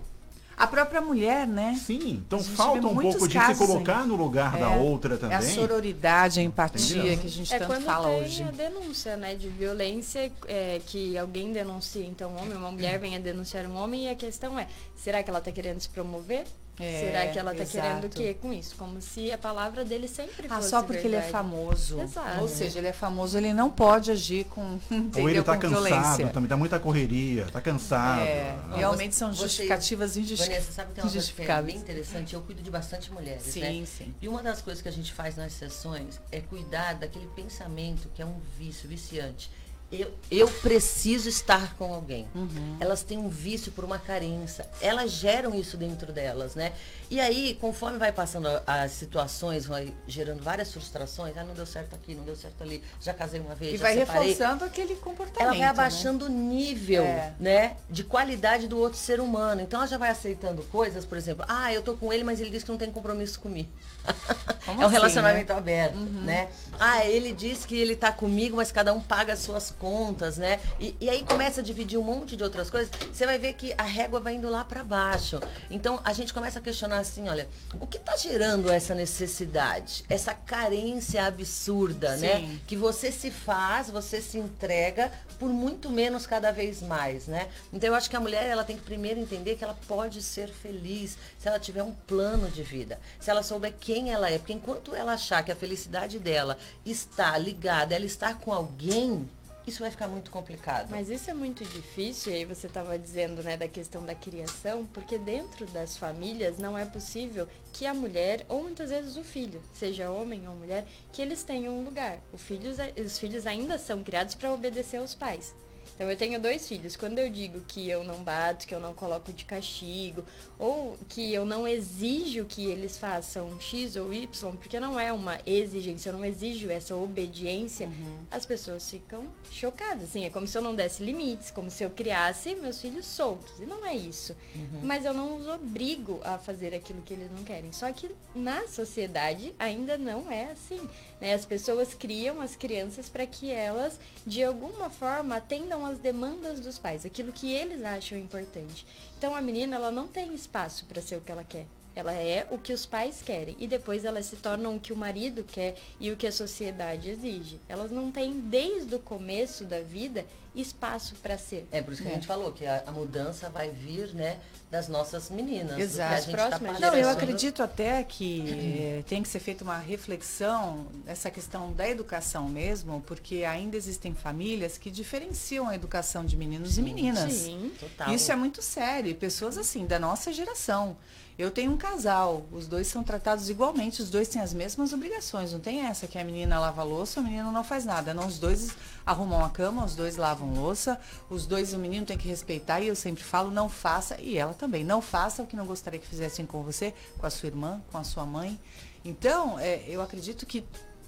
[0.56, 1.76] A própria mulher, né?
[1.84, 4.78] Sim, então falta um pouco de se colocar no lugar da É.
[4.78, 5.38] outra É também.
[5.38, 7.18] a sororidade, a empatia Entendeu?
[7.18, 8.44] que a gente É tanto quando fala tem hoje.
[8.44, 13.16] a denúncia, né, de violência, é, que alguém denuncia, então um homem, uma mulher vem
[13.16, 16.44] a denunciar um homem e a questão é, será que ela está querendo se promover?
[16.80, 18.76] É, será que ela está querendo o quê com isso?
[18.76, 21.32] Como se a palavra dele sempre Ah, fosse só porque ele é verdade.
[21.32, 22.02] famoso.
[22.02, 22.42] Exato.
[22.42, 24.80] Ou seja, ele é famoso, ele não pode agir com?
[25.16, 26.28] Ou ele tá com cansado, violência.
[26.30, 28.22] também tá muita correria, tá cansado.
[28.22, 31.76] É, Ah, realmente são justificativas injusti- Vanessa, sabe que tem uma coisa que é bem
[31.76, 31.76] injustificáveis.
[31.82, 32.34] interessante?
[32.34, 33.52] Eu cuido de bastante mulheres, né?
[33.70, 34.16] Sim, sim.
[34.20, 38.22] E uma das coisas que a gente faz nas sessões é cuidar daquele pensamento que
[38.22, 39.52] é um vício, viciante.
[39.94, 42.28] Eu, eu preciso estar com alguém.
[42.34, 42.78] Uhum.
[42.80, 44.68] Elas têm um vício por uma carência.
[44.82, 46.74] Elas geram isso dentro delas, né?
[47.10, 51.38] E aí, conforme vai passando as situações, vai gerando várias frustrações.
[51.38, 52.84] Ah, não deu certo aqui, não deu certo ali.
[53.00, 54.30] Já casei uma vez, e já vai separei.
[54.30, 55.42] reforçando aquele comportamento.
[55.42, 56.36] Ela vai abaixando né?
[56.36, 57.34] o nível, é.
[57.40, 57.78] né?
[57.90, 59.62] De qualidade do outro ser humano.
[59.62, 62.50] Então ela já vai aceitando coisas, por exemplo, ah, eu tô com ele, mas ele
[62.50, 63.70] diz que não tem compromisso comigo.
[64.66, 65.60] Como é um assim, relacionamento né?
[65.60, 66.22] aberto, uhum.
[66.24, 66.50] né?
[66.80, 70.62] Ah, ele diz que ele tá comigo, mas cada um paga as suas contas, né?
[70.80, 72.90] E, e aí começa a dividir um monte de outras coisas.
[73.12, 75.42] Você vai ver que a régua vai indo lá para baixo.
[75.70, 77.50] Então a gente começa a questionar assim, olha,
[77.82, 82.36] o que está gerando essa necessidade, essa carência absurda, né?
[82.38, 82.48] Sim.
[82.48, 82.60] né?
[82.66, 87.50] Que você se faz, você se entrega por muito menos cada vez mais, né?
[87.74, 90.48] Então eu acho que a mulher ela tem que primeiro entender que ela pode ser
[90.48, 94.54] feliz se ela tiver um plano de vida, se ela souber quem ela é, porque
[94.54, 99.28] enquanto ela achar que a felicidade dela está ligada, ela está com alguém,
[99.66, 100.90] isso vai ficar muito complicado.
[100.90, 104.86] Mas isso é muito difícil, e aí você estava dizendo, né, da questão da criação,
[104.94, 109.62] porque dentro das famílias não é possível que a mulher, ou muitas vezes o filho,
[109.74, 112.20] seja homem ou mulher, que eles tenham um lugar.
[112.38, 112.72] Filho,
[113.04, 115.56] os filhos ainda são criados para obedecer aos pais.
[115.96, 116.96] Então eu tenho dois filhos.
[116.96, 120.24] Quando eu digo que eu não bato, que eu não coloco de castigo,
[120.58, 125.40] ou que eu não exijo que eles façam X ou Y, porque não é uma
[125.46, 128.18] exigência, eu não exijo essa obediência, uhum.
[128.32, 130.04] as pessoas ficam chocadas.
[130.06, 133.60] Assim, é como se eu não desse limites, como se eu criasse meus filhos soltos.
[133.60, 134.36] E não é isso.
[134.56, 134.82] Uhum.
[134.84, 137.72] Mas eu não os obrigo a fazer aquilo que eles não querem.
[137.72, 140.82] Só que na sociedade ainda não é assim.
[141.24, 141.34] Né?
[141.34, 146.78] As pessoas criam as crianças para que elas, de alguma forma, atendam às demandas dos
[146.78, 148.86] pais, aquilo que eles acham importante.
[149.18, 151.66] Então a menina ela não tem espaço para ser o que ela quer.
[151.96, 154.98] Ela é o que os pais querem e depois elas se tornam o que o
[154.98, 157.60] marido quer e o que a sociedade exige.
[157.70, 161.68] Elas não têm desde o começo da vida espaço para ser.
[161.72, 162.12] É por isso que é.
[162.12, 164.38] a gente falou que a, a, mudança vai vir, né,
[164.70, 165.78] das nossas meninas.
[165.78, 166.32] Exato.
[166.32, 171.88] Tá não, eu acredito até que tem que ser feita uma reflexão nessa questão da
[171.88, 177.34] educação mesmo, porque ainda existem famílias que diferenciam a educação de meninos sim, e meninas.
[177.34, 178.14] Sim, total.
[178.14, 179.10] Isso é muito sério.
[179.10, 180.98] E pessoas assim da nossa geração.
[181.38, 185.52] Eu tenho um casal, os dois são tratados igualmente, os dois têm as mesmas obrigações.
[185.52, 188.14] Não tem essa que a menina lava a louça, o menino não faz nada.
[188.14, 188.70] Não, os dois
[189.06, 192.88] arrumam a cama, os dois lavam louça, os dois, o menino tem que respeitar, e
[192.88, 196.08] eu sempre falo, não faça, e ela também, não faça o que não gostaria que
[196.08, 198.60] fizessem com você, com a sua irmã, com a sua mãe.
[199.04, 200.64] Então, é, eu acredito que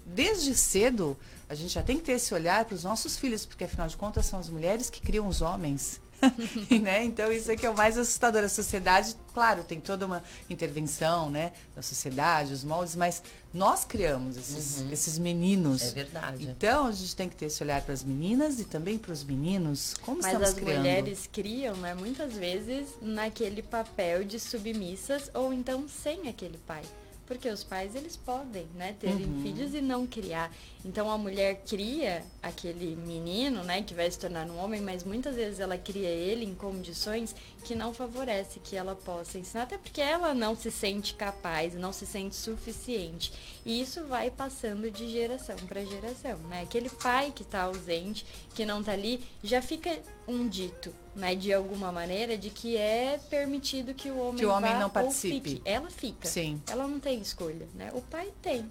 [0.06, 1.18] desde cedo
[1.50, 3.98] a gente já tem que ter esse olhar para os nossos filhos, porque afinal de
[3.98, 6.00] contas são as mulheres que criam os homens.
[6.82, 7.04] né?
[7.04, 8.44] Então isso é que é o mais assustador.
[8.44, 13.22] A sociedade, claro, tem toda uma intervenção né, da sociedade, os moldes, mas
[13.54, 14.92] nós criamos esses, uhum.
[14.92, 15.84] esses meninos.
[15.84, 16.48] É verdade.
[16.50, 19.24] Então a gente tem que ter esse olhar para as meninas e também para os
[19.24, 19.96] meninos.
[20.02, 20.78] Como mas estamos as criando?
[20.78, 26.84] mulheres criam, né, muitas vezes, naquele papel de submissas ou então sem aquele pai.
[27.26, 29.42] Porque os pais, eles podem, né, terem uhum.
[29.42, 30.52] filhos e não criar.
[30.84, 35.36] Então a mulher cria aquele menino, né, que vai se tornar um homem, mas muitas
[35.36, 40.00] vezes ela cria ele em condições que não favorece que ela possa ensinar, até porque
[40.00, 43.34] ela não se sente capaz, não se sente suficiente.
[43.66, 46.62] E isso vai passando de geração para geração, né?
[46.62, 51.54] Aquele pai que está ausente, que não está ali, já fica um dito, né, de
[51.54, 55.50] alguma maneira, de que é permitido que o homem que o homem não participe.
[55.52, 55.62] Fique.
[55.64, 56.28] Ela fica.
[56.28, 56.62] Sim.
[56.70, 57.92] Ela não tem escolha, né?
[57.94, 58.70] O pai tem.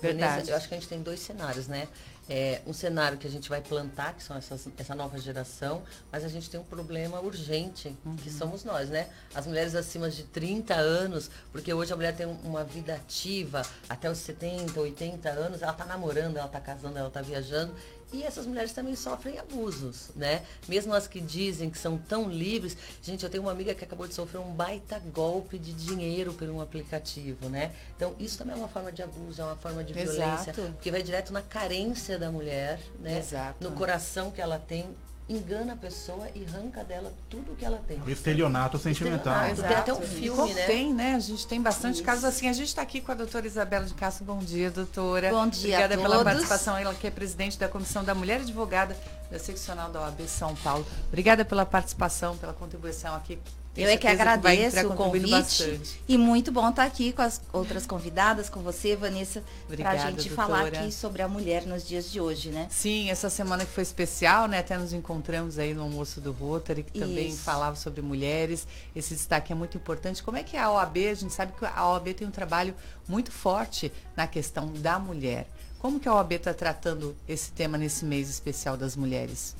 [0.00, 0.50] Verdade.
[0.50, 1.88] eu acho que a gente tem dois cenários, né?
[2.28, 6.24] É, um cenário que a gente vai plantar, que são essas, essa nova geração, mas
[6.24, 8.16] a gente tem um problema urgente, uhum.
[8.16, 9.08] que somos nós, né?
[9.34, 14.10] As mulheres acima de 30 anos, porque hoje a mulher tem uma vida ativa até
[14.10, 17.74] os 70, 80 anos, ela está namorando, ela está casando, ela está viajando,
[18.14, 20.44] e essas mulheres também sofrem abusos, né?
[20.68, 22.76] Mesmo as que dizem que são tão livres.
[23.02, 26.48] Gente, eu tenho uma amiga que acabou de sofrer um baita golpe de dinheiro por
[26.48, 27.72] um aplicativo, né?
[27.96, 30.50] Então, isso também é uma forma de abuso, é uma forma de violência.
[30.50, 30.62] Exato.
[30.74, 33.18] Porque vai direto na carência da mulher, né?
[33.18, 33.62] Exato.
[33.62, 34.94] No coração que ela tem
[35.28, 38.00] engana a pessoa e arranca dela tudo o que ela tem.
[38.00, 39.46] O estelionato sentimental.
[39.46, 39.68] Estelionato.
[39.68, 40.66] Tem até um filme, né?
[40.66, 41.14] Tem, né?
[41.14, 42.04] A gente tem bastante Isso.
[42.04, 42.48] casos assim.
[42.48, 44.24] A gente está aqui com a doutora Isabela de Castro.
[44.24, 45.30] Bom dia, doutora.
[45.30, 46.76] Bom dia Obrigada pela participação.
[46.76, 48.96] Ela que é presidente da Comissão da Mulher Advogada
[49.30, 50.86] da Seccional da OAB São Paulo.
[51.08, 53.38] Obrigada pela participação, pela contribuição aqui
[53.76, 58.48] eu é que agradeço o convite e muito bom estar aqui com as outras convidadas,
[58.48, 60.34] com você, Vanessa, para a gente doutora.
[60.34, 62.68] falar aqui sobre a mulher nos dias de hoje, né?
[62.70, 64.58] Sim, essa semana que foi especial, né?
[64.58, 67.38] Até nos encontramos aí no almoço do Rotary, que também Isso.
[67.38, 68.66] falava sobre mulheres.
[68.94, 70.22] Esse destaque é muito importante.
[70.22, 72.74] Como é que é a OAB, a gente sabe que a OAB tem um trabalho
[73.08, 75.48] muito forte na questão da mulher.
[75.78, 79.54] Como que a OAB está tratando esse tema nesse mês especial das mulheres?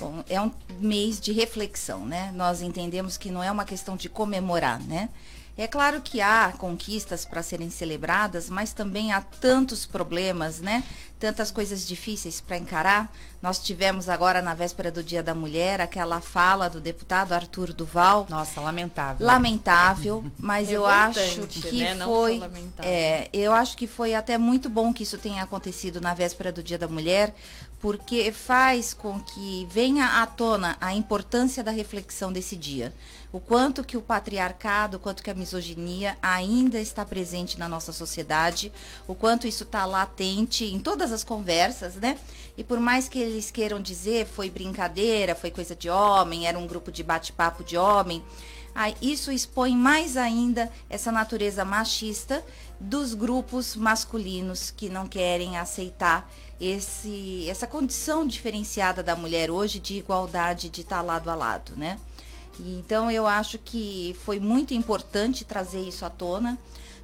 [0.00, 2.32] Bom, é um mês de reflexão, né?
[2.34, 5.10] Nós entendemos que não é uma questão de comemorar, né?
[5.58, 10.82] É claro que há conquistas para serem celebradas, mas também há tantos problemas, né?
[11.18, 13.12] Tantas coisas difíceis para encarar.
[13.42, 18.26] Nós tivemos agora na véspera do Dia da Mulher aquela fala do deputado Arthur Duval.
[18.30, 19.26] Nossa, lamentável.
[19.26, 22.04] Lamentável, mas eu acho que né?
[22.06, 22.42] foi,
[22.78, 26.62] é, eu acho que foi até muito bom que isso tenha acontecido na véspera do
[26.62, 27.34] Dia da Mulher,
[27.80, 32.92] porque faz com que venha à tona a importância da reflexão desse dia.
[33.32, 37.92] O quanto que o patriarcado, o quanto que a misoginia ainda está presente na nossa
[37.92, 38.70] sociedade,
[39.08, 42.18] o quanto isso está latente em todas as conversas, né?
[42.56, 46.66] E por mais que eles queiram dizer foi brincadeira, foi coisa de homem, era um
[46.66, 48.22] grupo de bate-papo de homem,
[49.00, 52.44] isso expõe mais ainda essa natureza machista
[52.78, 59.96] dos grupos masculinos que não querem aceitar esse, essa condição diferenciada da mulher hoje de
[59.96, 61.98] igualdade de estar lado a lado, né?
[62.58, 66.58] Então eu acho que foi muito importante trazer isso à tona.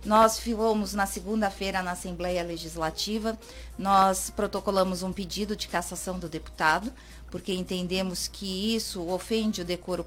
[0.05, 3.37] Nós fomos na segunda-feira na Assembleia Legislativa,
[3.77, 6.92] nós protocolamos um pedido de cassação do deputado,
[7.31, 10.07] porque entendemos que isso ofende o decoro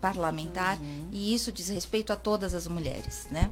[0.00, 1.08] parlamentar uhum.
[1.10, 3.50] e isso diz respeito a todas as mulheres, né?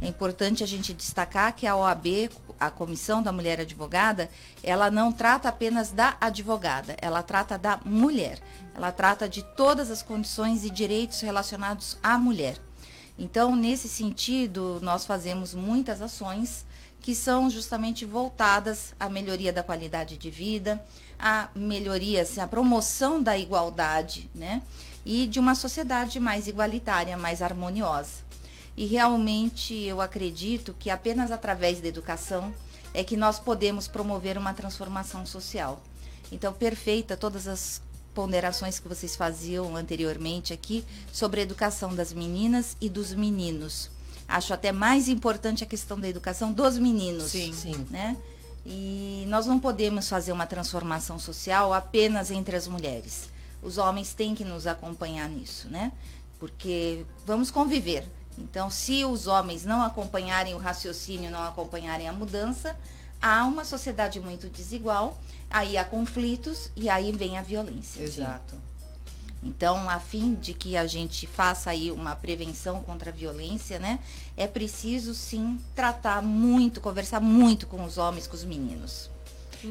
[0.00, 4.30] É importante a gente destacar que a OAB, a Comissão da Mulher Advogada,
[4.62, 8.38] ela não trata apenas da advogada, ela trata da mulher.
[8.74, 12.58] Ela trata de todas as condições e direitos relacionados à mulher.
[13.18, 16.66] Então, nesse sentido, nós fazemos muitas ações
[17.00, 20.84] que são justamente voltadas à melhoria da qualidade de vida,
[21.18, 24.60] à melhoria, assim, à promoção da igualdade, né?
[25.04, 28.25] E de uma sociedade mais igualitária, mais harmoniosa.
[28.76, 32.52] E realmente eu acredito que apenas através da educação
[32.92, 35.82] é que nós podemos promover uma transformação social.
[36.30, 37.80] Então, perfeita todas as
[38.14, 43.90] ponderações que vocês faziam anteriormente aqui sobre a educação das meninas e dos meninos.
[44.26, 47.30] Acho até mais importante a questão da educação dos meninos.
[47.30, 47.86] Sim, sim.
[47.90, 48.16] Né?
[48.64, 53.28] E nós não podemos fazer uma transformação social apenas entre as mulheres.
[53.62, 55.92] Os homens têm que nos acompanhar nisso, né?
[56.38, 58.04] Porque vamos conviver.
[58.38, 62.76] Então, se os homens não acompanharem o raciocínio, não acompanharem a mudança,
[63.20, 65.18] há uma sociedade muito desigual,
[65.50, 68.02] aí há conflitos e aí vem a violência.
[68.02, 68.54] Exato.
[69.42, 74.00] Então, a fim de que a gente faça aí uma prevenção contra a violência, né,
[74.36, 79.10] é preciso sim tratar muito, conversar muito com os homens, com os meninos.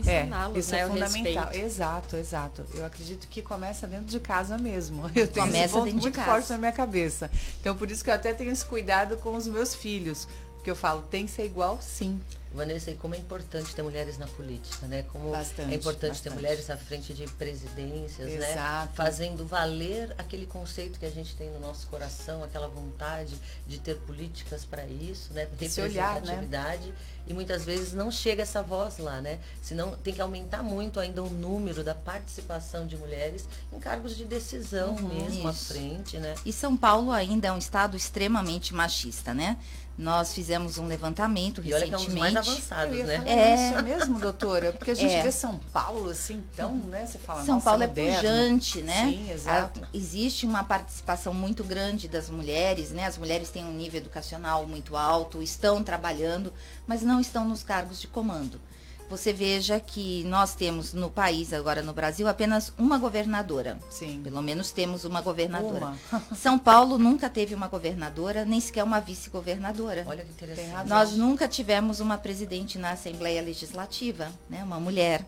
[0.06, 0.28] É,
[0.58, 1.54] isso é né, é fundamental.
[1.54, 2.66] Exato, exato.
[2.74, 5.10] Eu acredito que começa dentro de casa mesmo.
[5.16, 6.32] Eu tenho começa esse ponto dentro muito de casa.
[6.32, 7.32] forte na minha cabeça.
[7.60, 10.28] Então, por isso que eu até tenho esse cuidado com os meus filhos.
[10.66, 12.20] Porque eu falo, tem que ser igual sim.
[12.52, 15.04] Vanessa, e como é importante ter mulheres na política, né?
[15.04, 16.24] Como bastante, é importante bastante.
[16.24, 18.52] ter mulheres à frente de presidências, né?
[18.52, 18.88] Exato.
[18.88, 18.92] né?
[18.96, 23.36] Fazendo valer aquele conceito que a gente tem no nosso coração, aquela vontade
[23.68, 25.42] de ter políticas para isso, né?
[25.42, 26.30] Representatividade.
[26.30, 26.94] Olhar, né?
[27.28, 29.40] E muitas vezes não chega essa voz lá, né?
[29.62, 34.26] Senão tem que aumentar muito ainda o número da participação de mulheres em cargos de
[34.26, 35.48] decisão uhum, mesmo isso.
[35.48, 36.36] à frente, né?
[36.46, 39.58] E São Paulo ainda é um estado extremamente machista, né?
[39.98, 41.96] Nós fizemos um levantamento e recentemente.
[41.96, 43.24] Olha que é um mais avançados, né?
[43.26, 45.22] É isso mesmo, doutora, porque a gente é.
[45.22, 47.06] vê São Paulo assim, tão, né?
[47.06, 49.06] Você fala, São Paulo é pujante, né?
[49.06, 49.82] Sim, exato.
[49.84, 53.06] A, existe uma participação muito grande das mulheres, né?
[53.06, 56.52] As mulheres têm um nível educacional muito alto, estão trabalhando,
[56.86, 58.60] mas não estão nos cargos de comando
[59.10, 63.78] você veja que nós temos no país, agora no Brasil, apenas uma governadora.
[63.90, 64.22] Sim.
[64.24, 65.94] Pelo menos temos uma governadora.
[66.12, 66.24] Uma.
[66.36, 70.04] São Paulo nunca teve uma governadora, nem sequer uma vice-governadora.
[70.08, 70.90] Olha que interessante.
[70.90, 75.26] Nós nunca tivemos uma presidente na Assembleia Legislativa, né, uma mulher.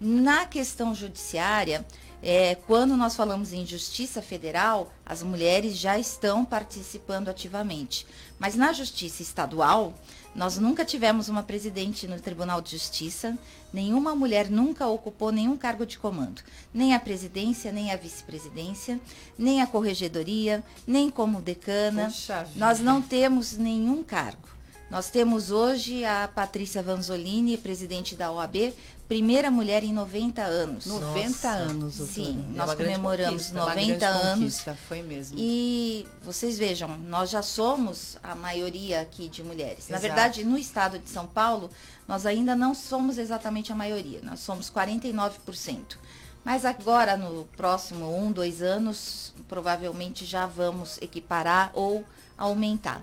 [0.00, 1.84] Na questão judiciária,
[2.22, 8.06] é, quando nós falamos em justiça federal, as mulheres já estão participando ativamente.
[8.38, 9.92] Mas na justiça estadual,
[10.34, 13.36] nós nunca tivemos uma presidente no Tribunal de Justiça,
[13.72, 16.42] nenhuma mulher nunca ocupou nenhum cargo de comando,
[16.72, 18.98] nem a presidência, nem a vice-presidência,
[19.38, 22.04] nem a corregedoria, nem como decana.
[22.04, 24.52] Poxa nós não temos nenhum cargo.
[24.92, 28.74] Nós temos hoje a Patrícia Vanzolini, presidente da OAB,
[29.08, 30.86] primeira mulher em 90 anos.
[30.86, 31.48] 90 Nossa.
[31.48, 32.14] anos, doutora.
[32.14, 34.64] Sim, é nós comemoramos 90 anos.
[34.88, 35.36] Foi mesmo.
[35.38, 39.88] E vocês vejam, nós já somos a maioria aqui de mulheres.
[39.88, 39.92] Exato.
[39.92, 41.70] Na verdade, no estado de São Paulo,
[42.06, 45.96] nós ainda não somos exatamente a maioria, nós somos 49%.
[46.44, 52.04] Mas agora, no próximo um, dois anos, provavelmente já vamos equiparar ou
[52.36, 53.00] aumentar.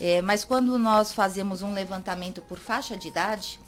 [0.00, 3.60] É, mas quando nós fazemos um levantamento por faixa de idade,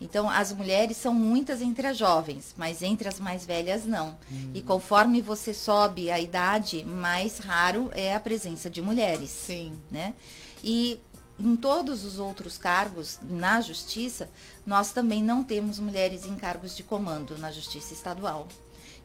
[0.00, 4.16] Então, as mulheres são muitas entre as jovens, mas entre as mais velhas, não.
[4.30, 4.52] Hum.
[4.54, 9.30] E conforme você sobe a idade, mais raro é a presença de mulheres.
[9.30, 9.76] Sim.
[9.90, 10.14] Né?
[10.62, 11.00] E
[11.38, 14.28] em todos os outros cargos na justiça,
[14.66, 18.46] nós também não temos mulheres em cargos de comando na justiça estadual.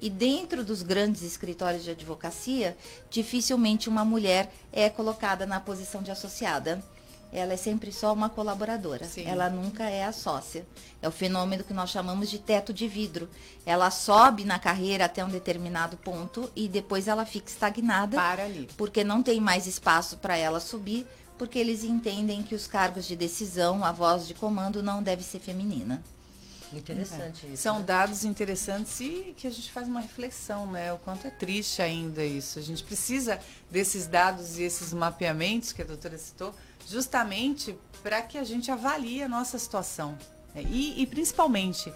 [0.01, 2.75] E dentro dos grandes escritórios de advocacia,
[3.09, 6.83] dificilmente uma mulher é colocada na posição de associada
[7.33, 9.05] ela é sempre só uma colaboradora.
[9.05, 9.25] Sim.
[9.25, 10.65] Ela nunca é a sócia.
[11.01, 13.27] É o fenômeno que nós chamamos de teto de vidro.
[13.65, 18.15] Ela sobe na carreira até um determinado ponto e depois ela fica estagnada.
[18.17, 18.69] Para ali.
[18.77, 23.15] Porque não tem mais espaço para ela subir, porque eles entendem que os cargos de
[23.15, 26.03] decisão, a voz de comando, não deve ser feminina.
[26.71, 27.49] Interessante é.
[27.49, 27.63] isso.
[27.63, 27.85] São né?
[27.85, 30.93] dados interessantes e que a gente faz uma reflexão, né?
[30.93, 32.59] O quanto é triste ainda isso.
[32.59, 36.53] A gente precisa desses dados e esses mapeamentos que a doutora citou
[36.87, 40.17] justamente para que a gente avalie a nossa situação.
[40.53, 40.63] Né?
[40.69, 41.91] E, e, principalmente,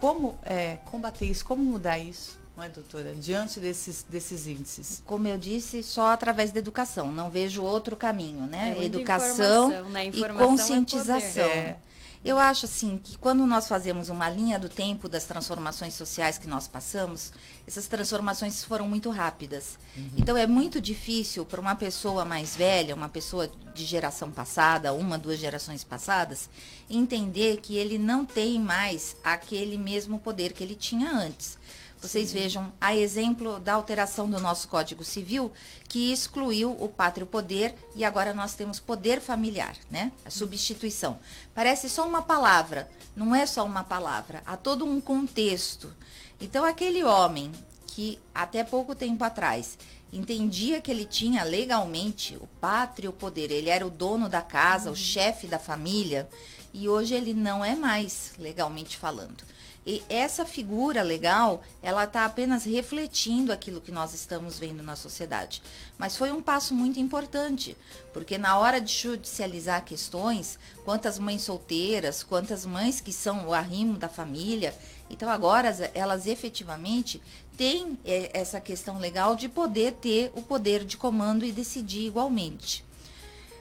[0.00, 3.14] como é, combater isso, como mudar isso, não é, doutora?
[3.14, 5.02] Diante desses, desses índices.
[5.06, 7.12] Como eu disse, só através da educação.
[7.12, 8.76] Não vejo outro caminho, né?
[8.76, 10.10] É educação né?
[10.12, 11.44] e é conscientização.
[11.44, 11.76] É
[12.24, 16.48] eu acho assim que quando nós fazemos uma linha do tempo das transformações sociais que
[16.48, 17.32] nós passamos,
[17.66, 19.78] essas transformações foram muito rápidas.
[19.96, 20.10] Uhum.
[20.16, 25.18] Então é muito difícil para uma pessoa mais velha, uma pessoa de geração passada, uma,
[25.18, 26.48] duas gerações passadas,
[26.88, 31.57] entender que ele não tem mais aquele mesmo poder que ele tinha antes.
[32.00, 32.38] Vocês Sim.
[32.38, 35.50] vejam a exemplo da alteração do nosso Código Civil,
[35.88, 40.12] que excluiu o pátrio poder e agora nós temos poder familiar, né?
[40.24, 41.18] A substituição.
[41.54, 45.92] Parece só uma palavra, não é só uma palavra, há todo um contexto.
[46.40, 47.50] Então aquele homem
[47.88, 49.76] que até pouco tempo atrás
[50.12, 54.92] entendia que ele tinha legalmente o pátrio poder, ele era o dono da casa, uhum.
[54.92, 56.28] o chefe da família,
[56.72, 59.42] e hoje ele não é mais legalmente falando.
[59.90, 65.62] E essa figura legal, ela está apenas refletindo aquilo que nós estamos vendo na sociedade.
[65.96, 67.74] Mas foi um passo muito importante,
[68.12, 73.96] porque na hora de judicializar questões, quantas mães solteiras, quantas mães que são o arrimo
[73.96, 74.76] da família,
[75.08, 77.18] então agora elas efetivamente
[77.56, 82.84] têm é, essa questão legal de poder ter o poder de comando e decidir igualmente.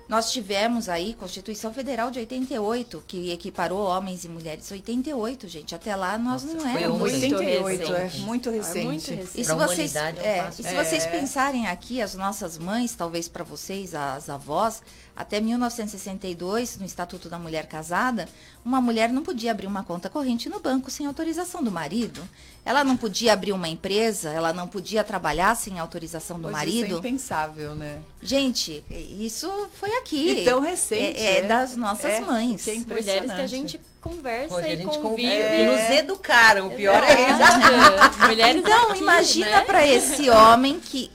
[0.08, 4.72] Nós tivemos aí Constituição Federal de 88, que equiparou homens e mulheres.
[4.72, 5.76] 88, gente.
[5.76, 7.00] Até lá nós Nossa, não éramos.
[7.00, 8.80] Foi 88, é muito recente.
[8.80, 9.40] É muito recente.
[9.42, 13.44] E se, vocês, é, é, e se vocês pensarem aqui, as nossas mães, talvez para
[13.44, 14.82] vocês, as avós,
[15.18, 18.30] até 1962, no Estatuto da Mulher Casada,
[18.64, 22.22] uma mulher não podia abrir uma conta corrente no banco sem autorização do marido.
[22.64, 26.86] Ela não podia abrir uma empresa, ela não podia trabalhar sem autorização do pois marido.
[26.86, 28.00] Isso é impensável, né?
[28.22, 30.42] Gente, isso foi aqui.
[30.42, 31.20] E tão recente.
[31.20, 32.64] É, é das nossas é, mães.
[32.64, 35.32] Que é Mulheres que a gente conversa Hoje e convive.
[35.32, 35.64] É.
[35.64, 38.22] E nos educaram, o pior é isso.
[38.28, 39.62] Mulheres então, aqui, imagina né?
[39.62, 41.10] para esse homem que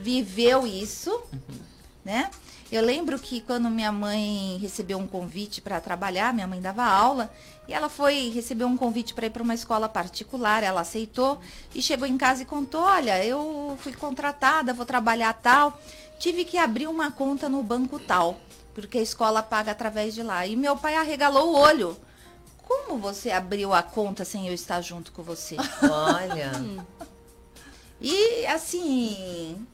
[0.00, 1.22] viveu isso,
[2.02, 2.30] né?
[2.72, 7.30] Eu lembro que quando minha mãe recebeu um convite para trabalhar, minha mãe dava aula,
[7.68, 11.38] e ela foi receber um convite para ir para uma escola particular, ela aceitou
[11.74, 15.78] e chegou em casa e contou: "Olha, eu fui contratada, vou trabalhar tal,
[16.18, 18.40] tive que abrir uma conta no banco tal,
[18.72, 20.46] porque a escola paga através de lá".
[20.46, 21.94] E meu pai arregalou o olho.
[22.66, 25.56] Como você abriu a conta sem eu estar junto com você?
[25.82, 26.52] Olha.
[28.00, 29.66] e assim,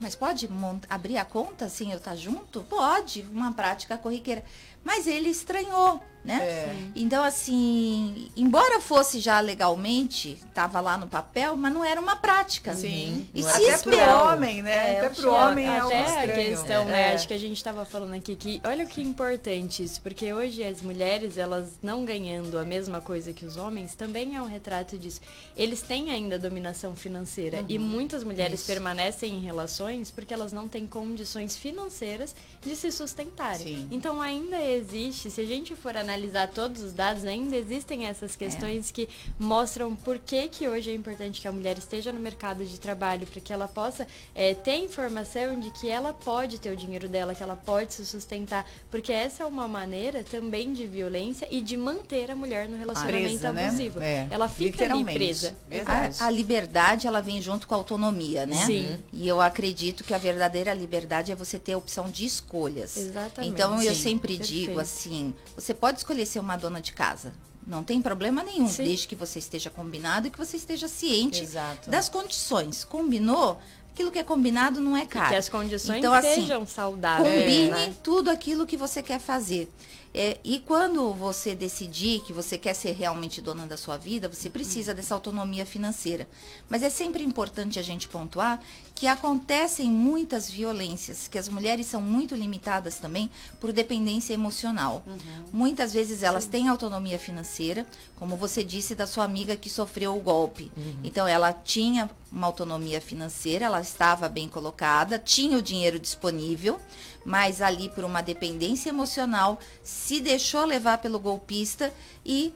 [0.00, 0.48] mas pode
[0.88, 2.62] abrir a conta sem eu estar junto?
[2.64, 4.44] Pode, uma prática corriqueira.
[4.84, 6.42] Mas ele estranhou né?
[6.42, 6.76] É.
[6.94, 12.74] Então, assim, embora fosse já legalmente, estava lá no papel, mas não era uma prática.
[12.74, 13.26] Sim.
[13.34, 14.94] E se até para o homem, né?
[14.94, 17.12] É, até para o homem é Até a questão, né?
[17.12, 17.14] É.
[17.14, 20.82] Acho que a gente estava falando aqui que, olha que importante isso, porque hoje as
[20.82, 25.22] mulheres, elas não ganhando a mesma coisa que os homens, também é um retrato disso.
[25.56, 27.66] Eles têm ainda dominação financeira uhum.
[27.70, 28.66] e muitas mulheres isso.
[28.70, 33.66] permanecem em relações porque elas não têm condições financeiras de se sustentarem.
[33.66, 33.88] Sim.
[33.90, 38.34] Então, ainda existe, se a gente for analisar analisar todos os dados, ainda existem essas
[38.34, 38.92] questões é.
[38.92, 42.78] que mostram por que, que hoje é importante que a mulher esteja no mercado de
[42.78, 47.08] trabalho, para que ela possa é, ter informação de que ela pode ter o dinheiro
[47.08, 51.60] dela, que ela pode se sustentar, porque essa é uma maneira também de violência e
[51.60, 53.66] de manter a mulher no relacionamento presa, né?
[53.66, 54.00] abusivo.
[54.00, 54.06] Né?
[54.06, 55.54] É, ela fica ali presa.
[55.86, 58.66] A, a, liberdade, ela vem junto com a autonomia, né?
[58.66, 58.98] Sim.
[59.12, 62.96] E eu acredito que a verdadeira liberdade é você ter a opção de escolhas.
[62.96, 63.52] Exatamente.
[63.52, 64.02] Então eu Sim.
[64.02, 64.66] sempre Perfeito.
[64.66, 67.32] digo assim, você pode escolher ser uma dona de casa.
[67.66, 68.84] Não tem problema nenhum, Sim.
[68.84, 71.90] desde que você esteja combinado e que você esteja ciente Exato.
[71.90, 72.82] das condições.
[72.84, 73.60] Combinou?
[73.98, 75.30] aquilo que é combinado não é caro.
[75.30, 77.42] que as condições então, assim, sejam saudáveis.
[77.42, 77.94] Combine né?
[78.00, 79.68] tudo aquilo que você quer fazer.
[80.14, 84.48] É, e quando você decidir que você quer ser realmente dona da sua vida, você
[84.48, 86.26] precisa dessa autonomia financeira.
[86.68, 88.60] Mas é sempre importante a gente pontuar
[88.98, 93.30] que acontecem muitas violências, que as mulheres são muito limitadas também
[93.60, 95.04] por dependência emocional.
[95.06, 95.44] Uhum.
[95.52, 96.50] Muitas vezes elas Sim.
[96.50, 97.86] têm autonomia financeira,
[98.16, 100.72] como você disse da sua amiga que sofreu o golpe.
[100.76, 100.96] Uhum.
[101.04, 106.80] Então ela tinha uma autonomia financeira, ela estava bem colocada, tinha o dinheiro disponível,
[107.24, 111.94] mas ali por uma dependência emocional se deixou levar pelo golpista
[112.26, 112.52] e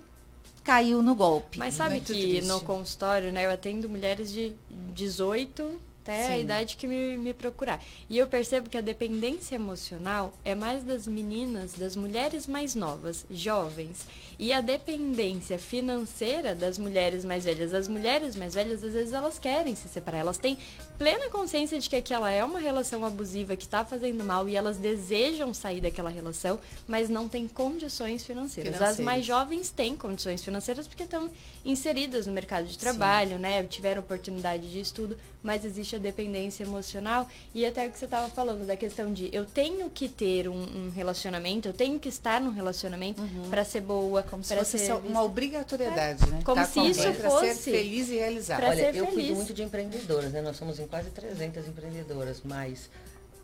[0.65, 1.61] caiu no golpe.
[1.61, 2.49] Mas sabe Muito que triste.
[2.49, 4.53] no consultório, né, eu atendo mulheres de
[4.93, 6.33] 18 até Sim.
[6.33, 7.83] a idade que me, me procurar.
[8.11, 13.25] E eu percebo que a dependência emocional é mais das meninas, das mulheres mais novas,
[13.31, 14.07] jovens.
[14.39, 17.73] E a dependência financeira das mulheres mais velhas.
[17.73, 20.19] As mulheres mais velhas, às vezes, elas querem se separar.
[20.19, 20.59] Elas têm
[20.99, 24.79] plena consciência de que aquela é uma relação abusiva que está fazendo mal e elas
[24.79, 28.75] desejam sair daquela relação, mas não têm condições financeiras.
[28.75, 28.99] financeiras.
[28.99, 31.31] As mais jovens têm condições financeiras porque estão
[31.65, 33.43] inseridas no mercado de trabalho, Sim.
[33.43, 33.63] né?
[33.65, 38.29] Tiveram oportunidade de estudo, mas existe a dependência emocional e até o que você estava
[38.29, 42.41] falando da questão de eu tenho que ter um, um relacionamento, eu tenho que estar
[42.41, 43.51] num relacionamento uhum.
[43.51, 46.27] para ser boa, como se fosse ser uma obrigatoriedade, é.
[46.27, 46.41] né?
[46.45, 48.65] Como tá se isso fosse ser feliz e realizado.
[48.65, 49.15] Olha, eu feliz.
[49.15, 50.43] cuido muito de empreendedoras, né?
[50.43, 52.89] Nós somos em quase 300 empreendedoras, mas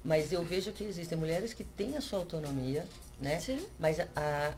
[0.05, 2.86] mas eu vejo que existem mulheres que têm a sua autonomia,
[3.20, 3.40] né?
[3.40, 3.61] Sim.
[3.78, 4.07] Mas a,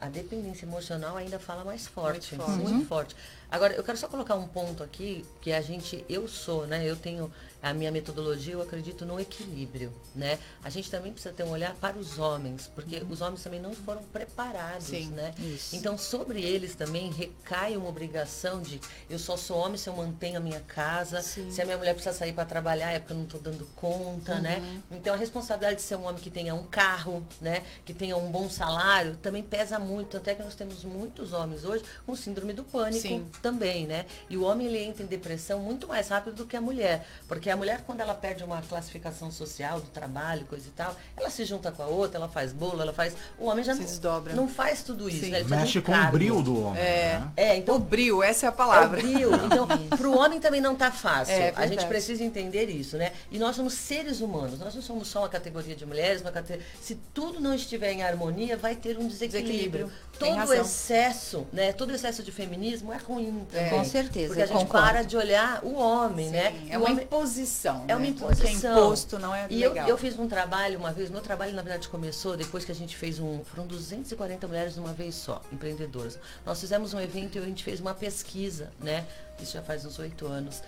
[0.01, 2.63] a, dependência emocional ainda fala mais forte, muito forte.
[2.63, 3.17] Muito forte.
[3.51, 6.89] Agora, eu quero só colocar um ponto aqui que a gente, eu sou, né?
[6.89, 7.33] Eu tenho
[7.63, 10.39] a minha metodologia, eu acredito no equilíbrio, né?
[10.65, 13.11] A gente também precisa ter um olhar para os homens, porque uhum.
[13.11, 15.35] os homens também não foram preparados, Sim, né?
[15.39, 15.77] Isso.
[15.77, 20.39] Então, sobre eles também recai uma obrigação de eu só sou homem se eu mantenho
[20.39, 21.51] a minha casa, Sim.
[21.51, 24.39] se a minha mulher precisa sair para trabalhar é porque eu não estou dando conta,
[24.41, 24.57] né?
[24.57, 24.63] uhum.
[24.63, 24.83] né?
[24.93, 27.63] Então, a responsabilidade de ser um homem que tenha um carro, né?
[27.85, 31.85] Que tenha um bom salário, também pesa muito, até que nós temos muitos homens hoje
[32.07, 33.27] com síndrome do pânico Sim.
[33.43, 34.07] também, né?
[34.29, 37.50] E o homem ele entra em depressão muito mais rápido do que a mulher, porque
[37.51, 41.45] a mulher, quando ela perde uma classificação social do trabalho, coisa e tal, ela se
[41.45, 43.15] junta com a outra, ela faz bolo, ela faz.
[43.39, 44.35] O homem já se não, desdobra.
[44.35, 45.27] não faz tudo isso.
[45.27, 45.43] Né?
[45.45, 46.81] Mexe com o brilho do homem.
[46.81, 47.33] É, né?
[47.37, 47.77] é então.
[47.77, 49.01] O brilho, essa é a palavra.
[49.01, 49.31] É o brilho.
[49.47, 51.35] Então, para o homem também não tá fácil.
[51.35, 53.13] É, a gente precisa entender isso, né?
[53.31, 56.65] E nós somos seres humanos, nós não somos só uma categoria de mulheres, uma categoria.
[56.81, 59.87] Se tudo não estiver em harmonia, vai ter um desequilíbrio.
[59.87, 59.93] desequilíbrio.
[60.21, 61.73] Todo excesso, né?
[61.73, 63.47] Todo excesso de feminismo é ruim.
[63.53, 64.29] É, com certeza.
[64.29, 64.87] Porque a gente concordo.
[64.87, 66.67] para de olhar o homem, Sim, né?
[66.69, 67.85] É uma imposição.
[67.89, 68.09] É uma né?
[68.09, 68.61] imposição.
[68.61, 69.89] Que é imposto, não é e legal.
[69.89, 72.75] Eu, eu fiz um trabalho uma vez, meu trabalho na verdade começou depois que a
[72.75, 73.43] gente fez um.
[73.45, 76.19] Foram 240 mulheres de uma vez só, empreendedoras.
[76.45, 79.07] Nós fizemos um evento e a gente fez uma pesquisa, né?
[79.41, 80.63] Isso já faz uns oito anos.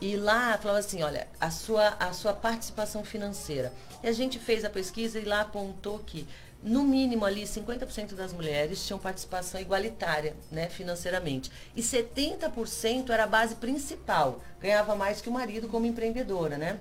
[0.00, 3.72] E lá falava assim, olha, a sua, a sua participação financeira.
[4.02, 6.26] E a gente fez a pesquisa e lá apontou que
[6.62, 11.50] no mínimo ali 50% das mulheres tinham participação igualitária, né, financeiramente.
[11.74, 16.78] E 70% era a base principal, ganhava mais que o marido como empreendedora, né?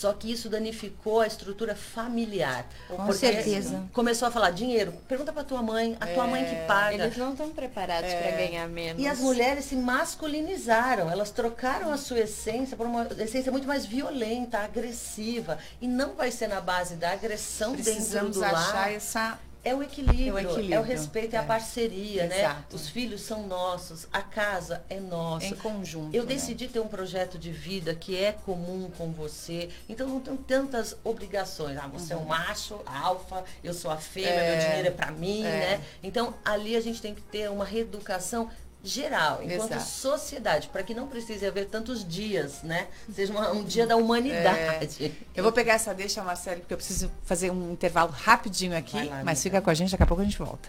[0.00, 2.66] Só que isso danificou a estrutura familiar.
[2.88, 3.84] Com certeza.
[3.92, 4.94] Começou a falar dinheiro.
[5.06, 6.94] Pergunta para tua mãe, a tua é, mãe que paga.
[6.94, 8.18] Eles não estão preparados é.
[8.18, 9.02] para ganhar menos.
[9.02, 11.10] E as mulheres se masculinizaram.
[11.10, 15.58] Elas trocaram a sua essência por uma essência muito mais violenta, agressiva.
[15.82, 18.54] E não vai ser na base da agressão Precisamos dentro do lar.
[18.54, 21.46] achar essa é o equilíbrio, é o, equilíbrio, é o respeito, é, a é.
[21.46, 22.40] parceria, né?
[22.40, 22.56] Exato.
[22.56, 22.64] né?
[22.72, 25.46] Os filhos são nossos, a casa é nossa.
[25.46, 26.14] Em conjunto.
[26.14, 26.34] Eu né?
[26.34, 30.96] decidi ter um projeto de vida que é comum com você, então não tem tantas
[31.04, 31.76] obrigações.
[31.76, 32.20] Ah, você uhum.
[32.20, 35.50] é um macho, alfa, eu sou a fêmea, é, meu dinheiro é para mim, é.
[35.50, 35.84] né?
[36.02, 38.50] Então ali a gente tem que ter uma reeducação
[38.82, 39.90] geral, enquanto Exato.
[39.90, 42.88] sociedade, para que não precise haver tantos dias, né?
[43.12, 45.06] Seja uma, um dia da humanidade.
[45.06, 45.10] É.
[45.34, 49.22] Eu vou pegar essa deixa, Marcelo, porque eu preciso fazer um intervalo rapidinho aqui, lá,
[49.24, 50.68] mas fica com a gente, daqui a pouco a gente volta.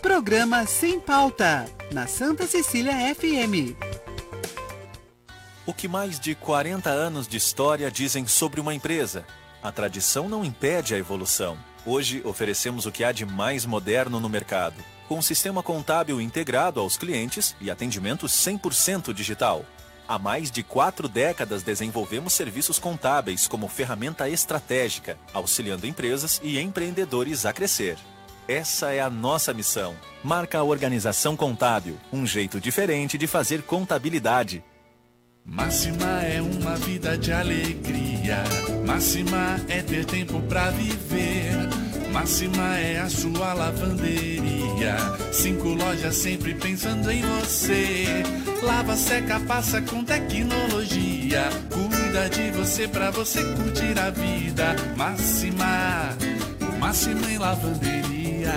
[0.00, 3.76] Programa Sem Pauta, na Santa Cecília FM.
[5.64, 9.24] O que mais de 40 anos de história dizem sobre uma empresa?
[9.62, 11.56] A tradição não impede a evolução.
[11.86, 14.74] Hoje oferecemos o que há de mais moderno no mercado
[15.12, 19.62] com um sistema contábil integrado aos clientes e atendimento 100% digital.
[20.08, 27.44] Há mais de quatro décadas desenvolvemos serviços contábeis como ferramenta estratégica, auxiliando empresas e empreendedores
[27.44, 27.98] a crescer.
[28.48, 29.94] Essa é a nossa missão.
[30.24, 34.64] Marca a organização contábil, um jeito diferente de fazer contabilidade.
[35.44, 38.44] Máxima é uma vida de alegria.
[38.86, 41.61] Máxima é ter tempo para viver.
[42.12, 44.96] Máxima é a sua lavanderia.
[45.32, 48.22] Cinco lojas sempre pensando em você.
[48.62, 51.48] Lava, seca, passa com tecnologia.
[51.72, 54.76] Cuida de você pra você curtir a vida.
[54.96, 56.10] Máxima,
[56.78, 58.52] máxima em lavanderia.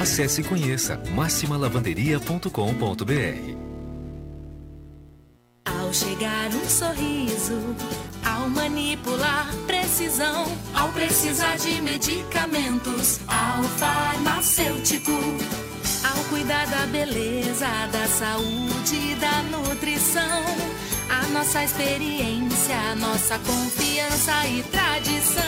[0.00, 3.56] Acesse e conheça maximalavanderia.com.br.
[5.64, 7.74] Ao chegar um sorriso,
[8.24, 10.44] ao manipular precisão,
[10.74, 15.12] ao precisar de medicamentos, ao farmacêutico,
[16.04, 24.46] ao cuidar da beleza, da saúde e da nutrição a nossa experiência, a nossa confiança
[24.46, 25.44] e tradição.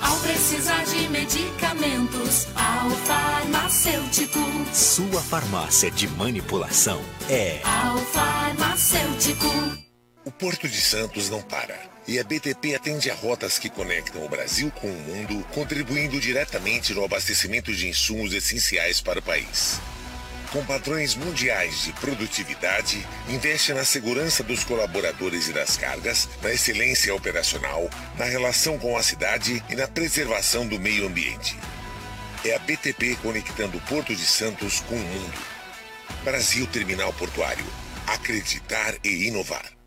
[0.00, 4.40] Ao precisar de medicamentos, ao farmacêutico.
[4.72, 7.60] Sua farmácia de manipulação é.
[7.64, 9.91] Ao farmacêutico.
[10.24, 11.78] O Porto de Santos não para.
[12.06, 16.94] E a BTP atende a rotas que conectam o Brasil com o mundo, contribuindo diretamente
[16.94, 19.80] no abastecimento de insumos essenciais para o país
[20.52, 27.14] com padrões mundiais de produtividade, investe na segurança dos colaboradores e das cargas, na excelência
[27.14, 31.58] operacional, na relação com a cidade e na preservação do meio ambiente.
[32.44, 35.38] É a BTP conectando o Porto de Santos com o mundo.
[36.22, 37.64] Brasil Terminal Portuário.
[38.06, 39.81] Acreditar e inovar.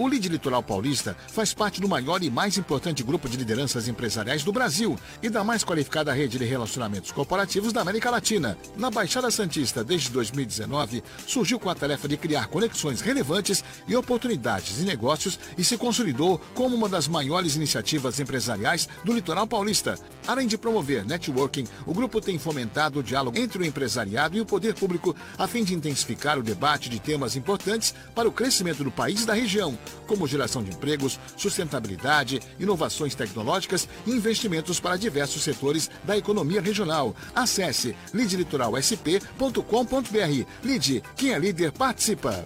[0.00, 4.42] O LID Litoral Paulista faz parte do maior e mais importante grupo de lideranças empresariais
[4.42, 8.56] do Brasil e da mais qualificada rede de relacionamentos corporativos da América Latina.
[8.78, 14.78] Na Baixada Santista, desde 2019, surgiu com a tarefa de criar conexões relevantes e oportunidades
[14.78, 19.98] de negócios e se consolidou como uma das maiores iniciativas empresariais do litoral paulista.
[20.26, 24.46] Além de promover networking, o grupo tem fomentado o diálogo entre o empresariado e o
[24.46, 28.90] poder público a fim de intensificar o debate de temas importantes para o crescimento do
[28.90, 35.42] país e da região como geração de empregos, sustentabilidade, inovações tecnológicas e investimentos para diversos
[35.42, 37.14] setores da economia regional.
[37.34, 40.46] Acesse lidlitoralsp.com.br.
[40.62, 42.44] Lide, quem é líder participa.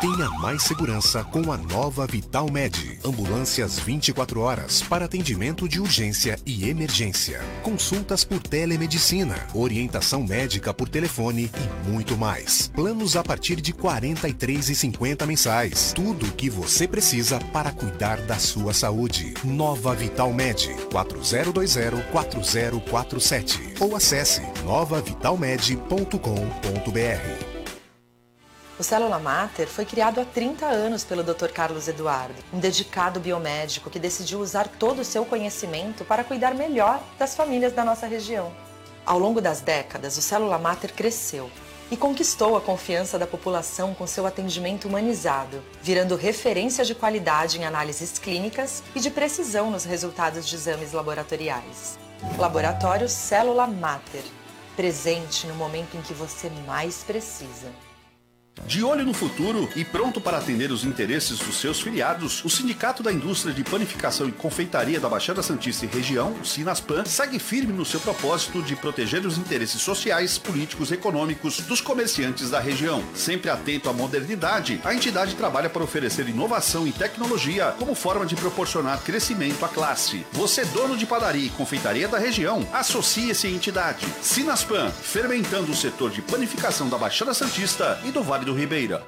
[0.00, 3.00] Tenha mais segurança com a nova Vital Med.
[3.02, 7.40] Ambulâncias 24 horas para atendimento de urgência e emergência.
[7.62, 12.70] Consultas por telemedicina, orientação médica por telefone e muito mais.
[12.74, 15.94] Planos a partir de R$ 43,50 mensais.
[15.94, 19.32] Tudo o que você precisa para cuidar da sua saúde.
[19.42, 27.55] Nova Vital Med 4020-4047 ou acesse novavitalmed.com.br.
[28.78, 31.48] O Célula Mater foi criado há 30 anos pelo Dr.
[31.48, 37.02] Carlos Eduardo, um dedicado biomédico que decidiu usar todo o seu conhecimento para cuidar melhor
[37.18, 38.52] das famílias da nossa região.
[39.06, 41.50] Ao longo das décadas, o Célula Mater cresceu
[41.90, 47.64] e conquistou a confiança da população com seu atendimento humanizado, virando referência de qualidade em
[47.64, 51.98] análises clínicas e de precisão nos resultados de exames laboratoriais.
[52.36, 54.24] Laboratório Célula Mater,
[54.76, 57.85] presente no momento em que você mais precisa.
[58.64, 63.02] De olho no futuro e pronto para atender os interesses dos seus filiados, o Sindicato
[63.02, 67.72] da Indústria de Panificação e Confeitaria da Baixada Santista e Região, o Sinaspan, segue firme
[67.72, 73.04] no seu propósito de proteger os interesses sociais, políticos e econômicos dos comerciantes da região.
[73.14, 78.34] Sempre atento à modernidade, a entidade trabalha para oferecer inovação e tecnologia como forma de
[78.34, 80.26] proporcionar crescimento à classe.
[80.32, 84.06] Você, dono de padaria e confeitaria da região, associe-se à entidade.
[84.22, 89.04] Sinaspan, fermentando o setor de panificação da Baixada Santista e do Vale do Ribeira.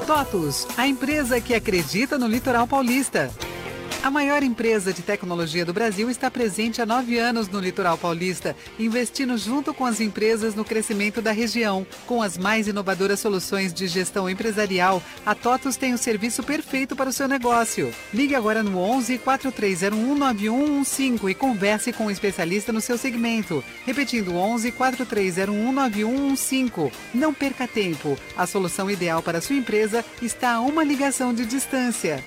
[0.05, 3.31] TOTUS, a empresa que acredita no litoral paulista.
[4.03, 8.53] A maior empresa de tecnologia do Brasil está presente há nove anos no litoral paulista,
[8.77, 11.87] investindo junto com as empresas no crescimento da região.
[12.05, 17.09] Com as mais inovadoras soluções de gestão empresarial, a TOTUS tem o serviço perfeito para
[17.09, 17.93] o seu negócio.
[18.13, 23.63] Ligue agora no 11 4301 9115 e converse com um especialista no seu segmento.
[23.85, 26.91] Repetindo 11 4301 9115.
[27.13, 28.17] Não perca tempo.
[28.35, 32.21] A solução ideal para a sua empresa está a uma ligação de distância.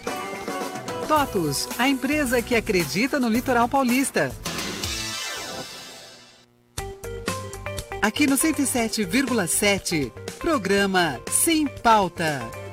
[1.06, 4.32] TOTUS, a empresa que acredita no litoral paulista.
[8.02, 12.65] Aqui no 107,7, programa Sem Pauta.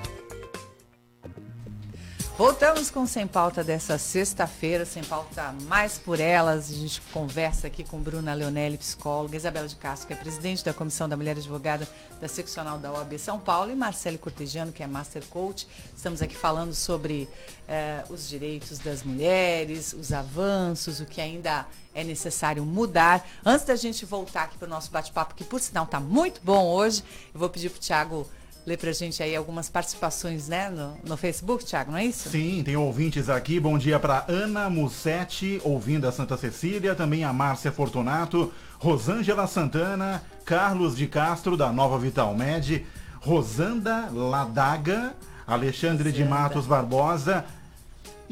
[2.36, 6.72] Voltamos com Sem Pauta dessa sexta-feira, Sem Pauta mais por elas.
[6.72, 10.74] A gente conversa aqui com Bruna Leonelli, psicóloga, Isabela de Castro, que é presidente da
[10.74, 11.88] Comissão da Mulher Advogada
[12.20, 15.68] da Seccional da OAB São Paulo, e Marcele Cortegiano, que é Master Coach.
[15.96, 17.30] Estamos aqui falando sobre
[17.68, 23.24] eh, os direitos das mulheres, os avanços, o que ainda é necessário mudar.
[23.46, 26.66] Antes da gente voltar aqui para o nosso bate-papo, que por sinal está muito bom
[26.66, 28.28] hoje, eu vou pedir para o Tiago
[28.66, 32.30] ler pra gente aí algumas participações, né, no, no Facebook, Thiago, não é isso?
[32.30, 33.60] Sim, tem ouvintes aqui.
[33.60, 40.24] Bom dia para Ana Mussetti, ouvindo a Santa Cecília, também a Márcia Fortunato, Rosângela Santana,
[40.46, 42.86] Carlos de Castro, da Nova Vital Med,
[43.20, 45.14] Rosanda Ladaga,
[45.46, 47.46] Alexandre de Matos Barbosa,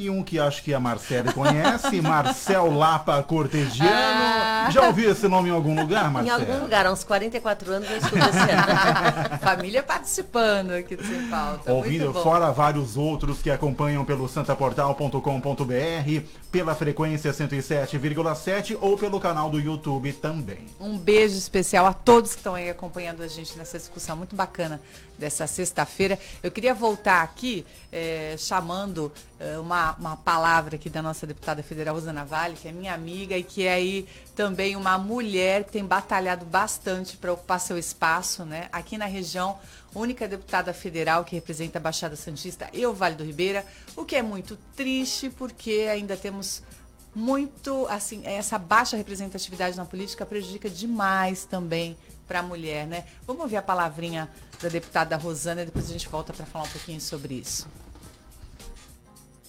[0.02, 3.92] e um que acho que a Marcele conhece, Marcel Lapa Cortegiano.
[3.92, 4.70] Ah.
[4.72, 6.44] Já ouviu esse nome em algum lugar, Marcelo?
[6.44, 11.28] Em algum lugar, há uns 44 anos eu estudo esse Família participando aqui do Sem
[11.28, 11.72] Pauta.
[11.72, 19.60] Ouvindo fora vários outros que acompanham pelo santaportal.com.br, pela frequência 107,7 ou pelo canal do
[19.60, 20.66] YouTube também.
[20.80, 24.82] Um beijo especial a todos que estão aí acompanhando a gente nessa discussão muito bacana
[25.18, 26.18] dessa sexta-feira.
[26.42, 29.12] Eu queria voltar aqui é, chamando
[29.60, 33.44] uma, uma palavra aqui da nossa deputada federal Rosana Vale, que é minha amiga e
[33.44, 38.70] que é aí também uma mulher que tem batalhado bastante para ocupar seu espaço, né?
[38.72, 39.58] Aqui na região,
[39.96, 43.66] única deputada federal que representa a Baixada Santista e o Vale do Ribeira,
[43.96, 46.62] o que é muito triste porque ainda temos
[47.14, 53.06] muito, assim, essa baixa representatividade na política prejudica demais também para a mulher, né?
[53.28, 54.30] Vamos ouvir a palavrinha
[54.62, 57.68] da deputada Rosana e depois a gente volta para falar um pouquinho sobre isso.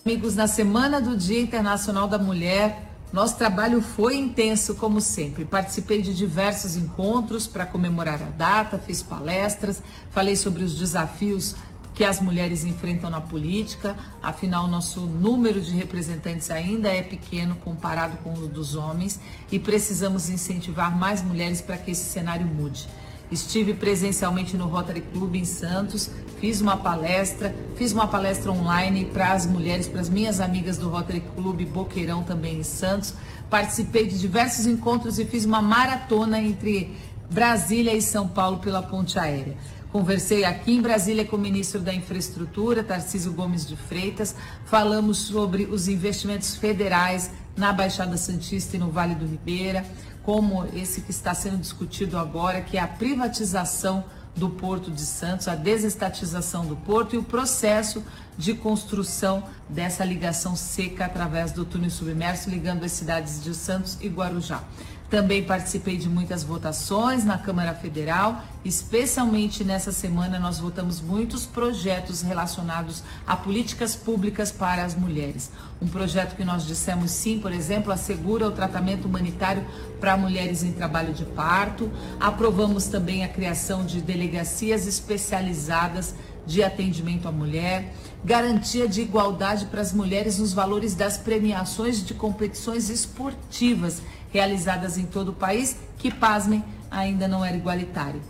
[0.05, 5.45] Amigos, na semana do Dia Internacional da Mulher, nosso trabalho foi intenso, como sempre.
[5.45, 9.81] Participei de diversos encontros para comemorar a data, fiz palestras,
[10.11, 11.55] falei sobre os desafios
[11.95, 18.17] que as mulheres enfrentam na política, afinal, nosso número de representantes ainda é pequeno comparado
[18.25, 19.21] com o dos homens
[19.53, 22.89] e precisamos incentivar mais mulheres para que esse cenário mude.
[23.33, 29.33] Estive presencialmente no Rotary Club em Santos, fiz uma palestra, fiz uma palestra online para
[29.33, 33.15] as mulheres, para as minhas amigas do Rotary Club Boqueirão também em Santos.
[33.49, 36.95] Participei de diversos encontros e fiz uma maratona entre
[37.31, 39.57] Brasília e São Paulo pela ponte aérea.
[39.91, 44.35] Conversei aqui em Brasília com o ministro da Infraestrutura, Tarcísio Gomes de Freitas.
[44.67, 49.87] Falamos sobre os investimentos federais na Baixada Santista e no Vale do Ribeira
[50.23, 54.05] como esse que está sendo discutido agora, que é a privatização
[54.35, 58.03] do Porto de Santos, a desestatização do porto e o processo
[58.37, 64.09] de construção dessa ligação seca através do túnel submerso ligando as cidades de Santos e
[64.09, 64.65] Guarujá.
[65.13, 72.23] Também participei de muitas votações na Câmara Federal, especialmente nessa semana nós votamos muitos projetos
[72.23, 75.51] relacionados a políticas públicas para as mulheres.
[75.83, 79.67] Um projeto que nós dissemos sim, por exemplo, assegura o tratamento humanitário
[80.01, 81.93] para mulheres em trabalho de parto.
[82.19, 86.15] Aprovamos também a criação de delegacias especializadas
[86.47, 87.93] de atendimento à mulher,
[88.25, 94.03] garantia de igualdade para as mulheres nos valores das premiações de competições esportivas
[94.33, 98.21] realizadas em todo o país, que, pasmem, ainda não era igualitário.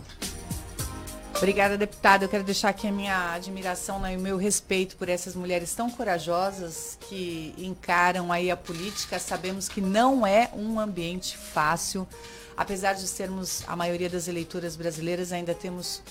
[1.35, 2.23] Obrigada, deputada.
[2.23, 5.73] Eu quero deixar aqui a minha admiração né, e o meu respeito por essas mulheres
[5.73, 9.19] tão corajosas que encaram aí a política.
[9.19, 12.07] Sabemos que não é um ambiente fácil.
[12.55, 16.01] Apesar de sermos a maioria das eleitoras brasileiras, ainda temos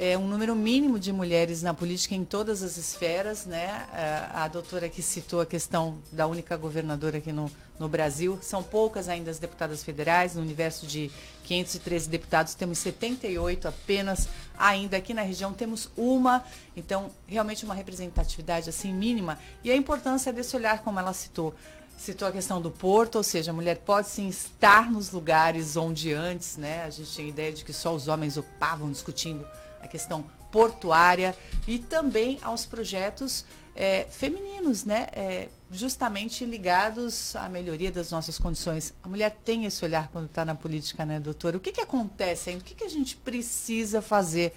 [0.00, 3.86] é, um número mínimo de mulheres na política em todas as esferas, né?
[3.92, 8.62] A, a doutora que citou a questão da única governadora aqui no, no Brasil, são
[8.62, 11.10] poucas ainda as deputadas federais, no universo de
[11.44, 14.26] 513 deputados temos 78 apenas,
[14.56, 16.42] ainda aqui na região temos uma,
[16.74, 21.54] então realmente uma representatividade assim mínima e a importância desse olhar como ela citou,
[21.98, 26.14] citou a questão do porto, ou seja, a mulher pode sim estar nos lugares onde
[26.14, 30.24] antes, né, a gente tinha ideia de que só os homens ocupavam discutindo a questão
[30.50, 31.36] portuária
[31.66, 35.06] e também aos projetos é, femininos, né?
[35.12, 38.92] É, justamente ligados à melhoria das nossas condições.
[39.02, 41.56] A mulher tem esse olhar quando está na política, né, doutora?
[41.56, 42.62] O que, que acontece ainda?
[42.62, 44.52] O que, que a gente precisa fazer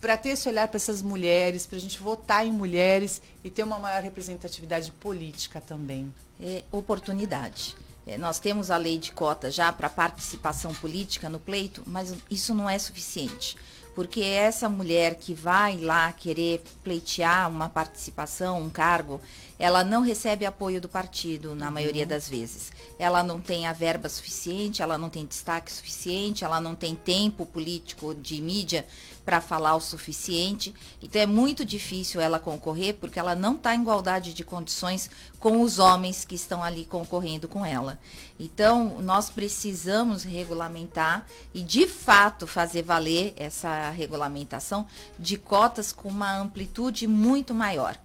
[0.00, 3.62] para ter esse olhar para essas mulheres, para a gente votar em mulheres e ter
[3.62, 6.12] uma maior representatividade política também?
[6.40, 7.76] É, oportunidade.
[8.04, 12.54] É, nós temos a lei de cota já para participação política no pleito, mas isso
[12.54, 13.56] não é suficiente
[13.98, 19.20] porque essa mulher que vai lá querer pleitear uma participação, um cargo,
[19.58, 21.72] ela não recebe apoio do partido na uhum.
[21.72, 22.70] maioria das vezes.
[22.98, 27.44] Ela não tem a verba suficiente, ela não tem destaque suficiente, ela não tem tempo
[27.44, 28.86] político de mídia
[29.24, 30.72] para falar o suficiente.
[31.02, 35.60] Então é muito difícil ela concorrer porque ela não está em igualdade de condições com
[35.60, 37.98] os homens que estão ali concorrendo com ela.
[38.38, 44.86] Então nós precisamos regulamentar e de fato fazer valer essa regulamentação
[45.18, 47.98] de cotas com uma amplitude muito maior.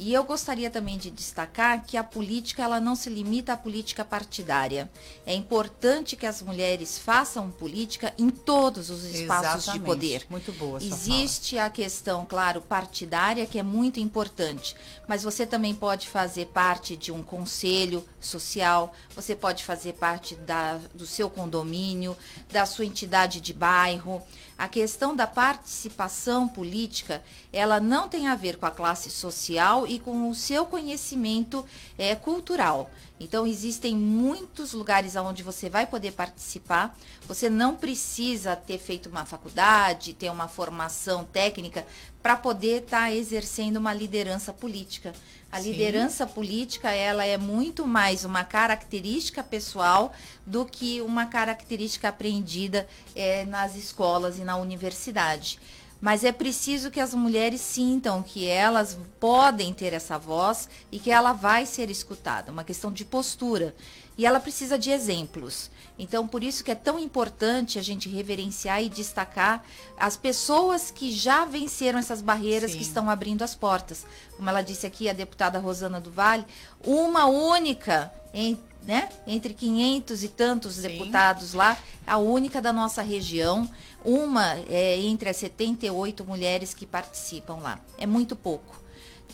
[0.00, 4.04] E eu gostaria também de destacar que a política ela não se limita à política
[4.04, 4.88] partidária.
[5.26, 9.80] É importante que as mulheres façam política em todos os espaços Exatamente.
[9.80, 10.26] de poder.
[10.30, 10.78] Muito boa.
[10.80, 11.66] Existe fala.
[11.66, 14.76] a questão, claro, partidária que é muito importante,
[15.08, 20.78] mas você também pode fazer parte de um conselho social, você pode fazer parte da,
[20.94, 22.16] do seu condomínio,
[22.52, 24.22] da sua entidade de bairro.
[24.58, 30.00] A questão da participação política, ela não tem a ver com a classe social e
[30.00, 31.64] com o seu conhecimento
[31.96, 32.90] é, cultural.
[33.20, 36.96] Então, existem muitos lugares onde você vai poder participar.
[37.28, 41.86] Você não precisa ter feito uma faculdade, ter uma formação técnica
[42.20, 45.12] para poder estar tá exercendo uma liderança política.
[45.50, 45.72] A Sim.
[45.72, 50.12] liderança política, ela é muito mais uma característica pessoal
[50.44, 52.86] do que uma característica aprendida
[53.16, 55.58] é, nas escolas e na universidade.
[56.00, 61.10] Mas é preciso que as mulheres sintam que elas podem ter essa voz e que
[61.10, 63.74] ela vai ser escutada, uma questão de postura.
[64.16, 65.70] E ela precisa de exemplos.
[65.98, 69.64] Então, por isso que é tão importante a gente reverenciar e destacar
[69.96, 72.78] as pessoas que já venceram essas barreiras Sim.
[72.78, 74.06] que estão abrindo as portas.
[74.36, 76.44] Como ela disse aqui, a deputada Rosana do Vale,
[76.84, 80.82] uma única em, né, entre 500 e tantos Sim.
[80.82, 81.76] deputados lá,
[82.06, 83.68] a única da nossa região,
[84.08, 87.78] uma é, entre as 78 mulheres que participam lá.
[87.98, 88.78] É muito pouco.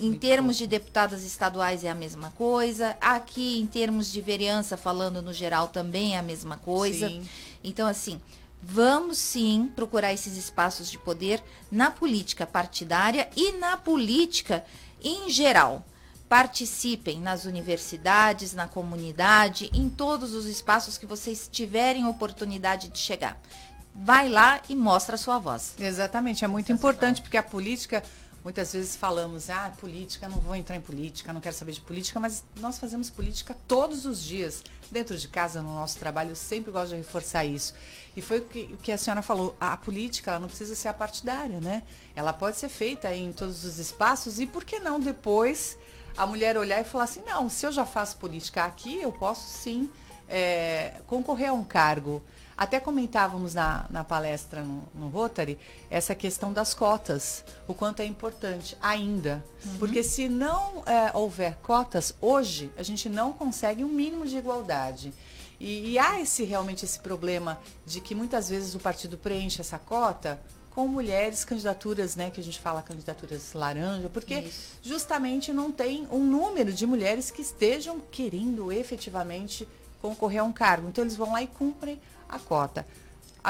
[0.01, 0.59] Em Muito termos bom.
[0.59, 2.97] de deputadas estaduais é a mesma coisa.
[3.01, 7.09] Aqui, em termos de vereança, falando no geral, também é a mesma coisa.
[7.09, 7.25] Sim.
[7.63, 8.21] Então, assim,
[8.61, 14.65] vamos sim procurar esses espaços de poder na política partidária e na política
[15.01, 15.85] em geral.
[16.29, 23.41] Participem nas universidades, na comunidade, em todos os espaços que vocês tiverem oportunidade de chegar.
[23.95, 25.75] Vai lá e mostra a sua voz.
[25.79, 28.03] Exatamente, é muito importante porque a política
[28.45, 32.21] Muitas vezes falamos, ah, política, não vou entrar em política, não quero saber de política,
[32.21, 36.71] mas nós fazemos política todos os dias, dentro de casa, no nosso trabalho, eu sempre
[36.71, 37.73] gosto de reforçar isso.
[38.15, 40.89] E foi o que, o que a senhora falou, a política ela não precisa ser
[40.89, 41.85] a partidária, né?
[42.15, 45.79] Ela pode ser feita em todos os espaços e por que não depois
[46.15, 49.49] a mulher olhar e falar assim, não, se eu já faço política aqui, eu posso
[49.49, 49.89] sim
[50.29, 52.23] é, concorrer a um cargo.
[52.57, 55.59] Até comentávamos na, na palestra no, no, Rotary
[55.91, 59.45] essa questão das cotas, o quanto é importante ainda.
[59.65, 59.79] Uhum.
[59.79, 65.13] Porque se não é, houver cotas, hoje a gente não consegue um mínimo de igualdade.
[65.59, 69.79] E, e, há esse realmente esse problema de que muitas vezes o partido preenche essa
[69.79, 70.41] cota
[70.75, 74.73] com mulheres, candidaturas, né, que a gente fala candidaturas laranja, porque Isso.
[74.83, 79.69] justamente não tem um número de mulheres que estejam querendo efetivamente
[80.03, 80.89] concorrer a um cargo.
[80.89, 82.01] Então eles vão lá e cumprem
[82.37, 82.87] a cota.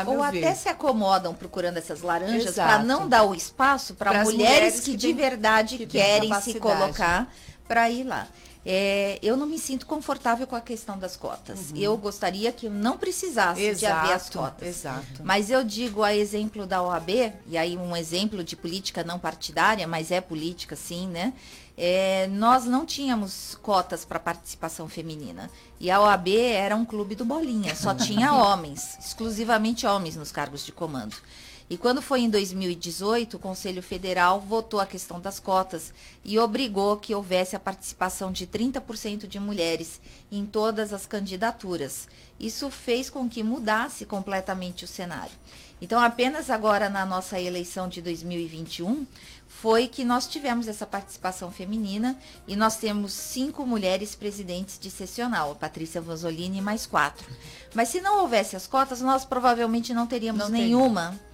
[0.06, 0.56] Ou até ver.
[0.56, 4.96] se acomodam procurando essas laranjas para não dar o espaço para mulheres, mulheres, que, que
[4.96, 7.32] de tem, verdade que querem se colocar
[7.68, 8.26] para ir lá.
[8.66, 11.70] É, eu não me sinto confortável com a questão das cotas.
[11.70, 11.76] Uhum.
[11.76, 14.68] Eu gostaria que não precisasse exato, de haver as cotas.
[14.68, 15.22] Exato.
[15.22, 19.86] Mas eu digo a exemplo da OAB, e aí um exemplo de política não partidária,
[19.86, 21.34] mas é política sim, né?
[21.76, 25.50] É, nós não tínhamos cotas para participação feminina.
[25.78, 30.64] E a OAB era um clube do bolinha, só tinha homens, exclusivamente homens nos cargos
[30.64, 31.16] de comando.
[31.68, 36.98] E quando foi em 2018, o Conselho Federal votou a questão das cotas e obrigou
[36.98, 39.98] que houvesse a participação de 30% de mulheres
[40.30, 42.06] em todas as candidaturas.
[42.38, 45.32] Isso fez com que mudasse completamente o cenário.
[45.80, 49.06] Então, apenas agora na nossa eleição de 2021,
[49.48, 55.52] foi que nós tivemos essa participação feminina e nós temos cinco mulheres presidentes de sessional,
[55.52, 57.26] a Patrícia Vanzolini e mais quatro.
[57.74, 61.10] Mas se não houvesse as cotas, nós provavelmente não teríamos não nenhuma.
[61.10, 61.33] Teria.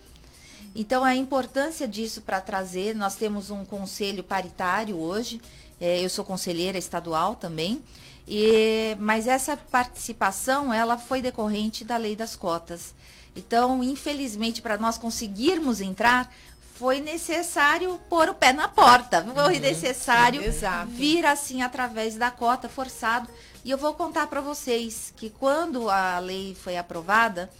[0.75, 5.41] Então, a importância disso para trazer, nós temos um conselho paritário hoje,
[5.81, 7.83] é, eu sou conselheira estadual também,
[8.29, 12.95] e, mas essa participação, ela foi decorrente da lei das cotas.
[13.35, 16.33] Então, infelizmente, para nós conseguirmos entrar,
[16.81, 19.23] foi necessário pôr o pé na porta.
[19.35, 19.61] Foi uhum.
[19.61, 20.41] necessário
[20.89, 23.29] vir assim através da cota forçado.
[23.64, 27.51] E eu vou contar para vocês que quando a lei foi aprovada,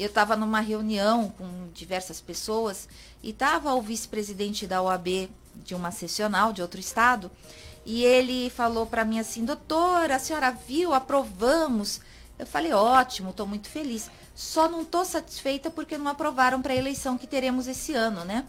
[0.00, 2.88] Eu estava numa reunião com diversas pessoas
[3.22, 7.30] e estava o vice-presidente da OAB de uma sessional de outro estado
[7.84, 12.00] e ele falou para mim assim, doutora, a senhora viu, aprovamos.
[12.38, 14.10] Eu falei, ótimo, estou muito feliz.
[14.34, 18.46] Só não estou satisfeita porque não aprovaram para a eleição que teremos esse ano, né?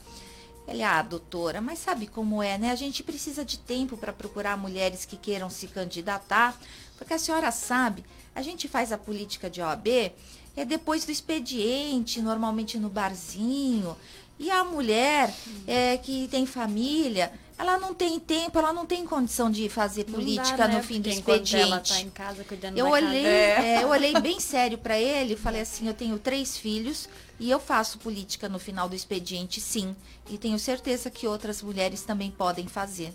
[0.67, 2.71] Ele, ah, doutora, mas sabe como é, né?
[2.71, 6.55] A gente precisa de tempo para procurar mulheres que queiram se candidatar,
[6.97, 10.13] porque a senhora sabe, a gente faz a política de OAB
[10.55, 13.95] é depois do expediente, normalmente no barzinho.
[14.39, 15.33] E a mulher
[15.67, 20.57] é, que tem família, ela não tem tempo, ela não tem condição de fazer política
[20.57, 20.77] dá, né?
[20.77, 21.57] no fim do expediente.
[21.57, 23.67] Ela tá em casa cuidando eu da olhei, casa.
[23.67, 27.07] É, eu olhei bem sério para ele e falei assim, eu tenho três filhos
[27.39, 29.95] e eu faço política no final do expediente, sim.
[30.27, 33.13] E tenho certeza que outras mulheres também podem fazer.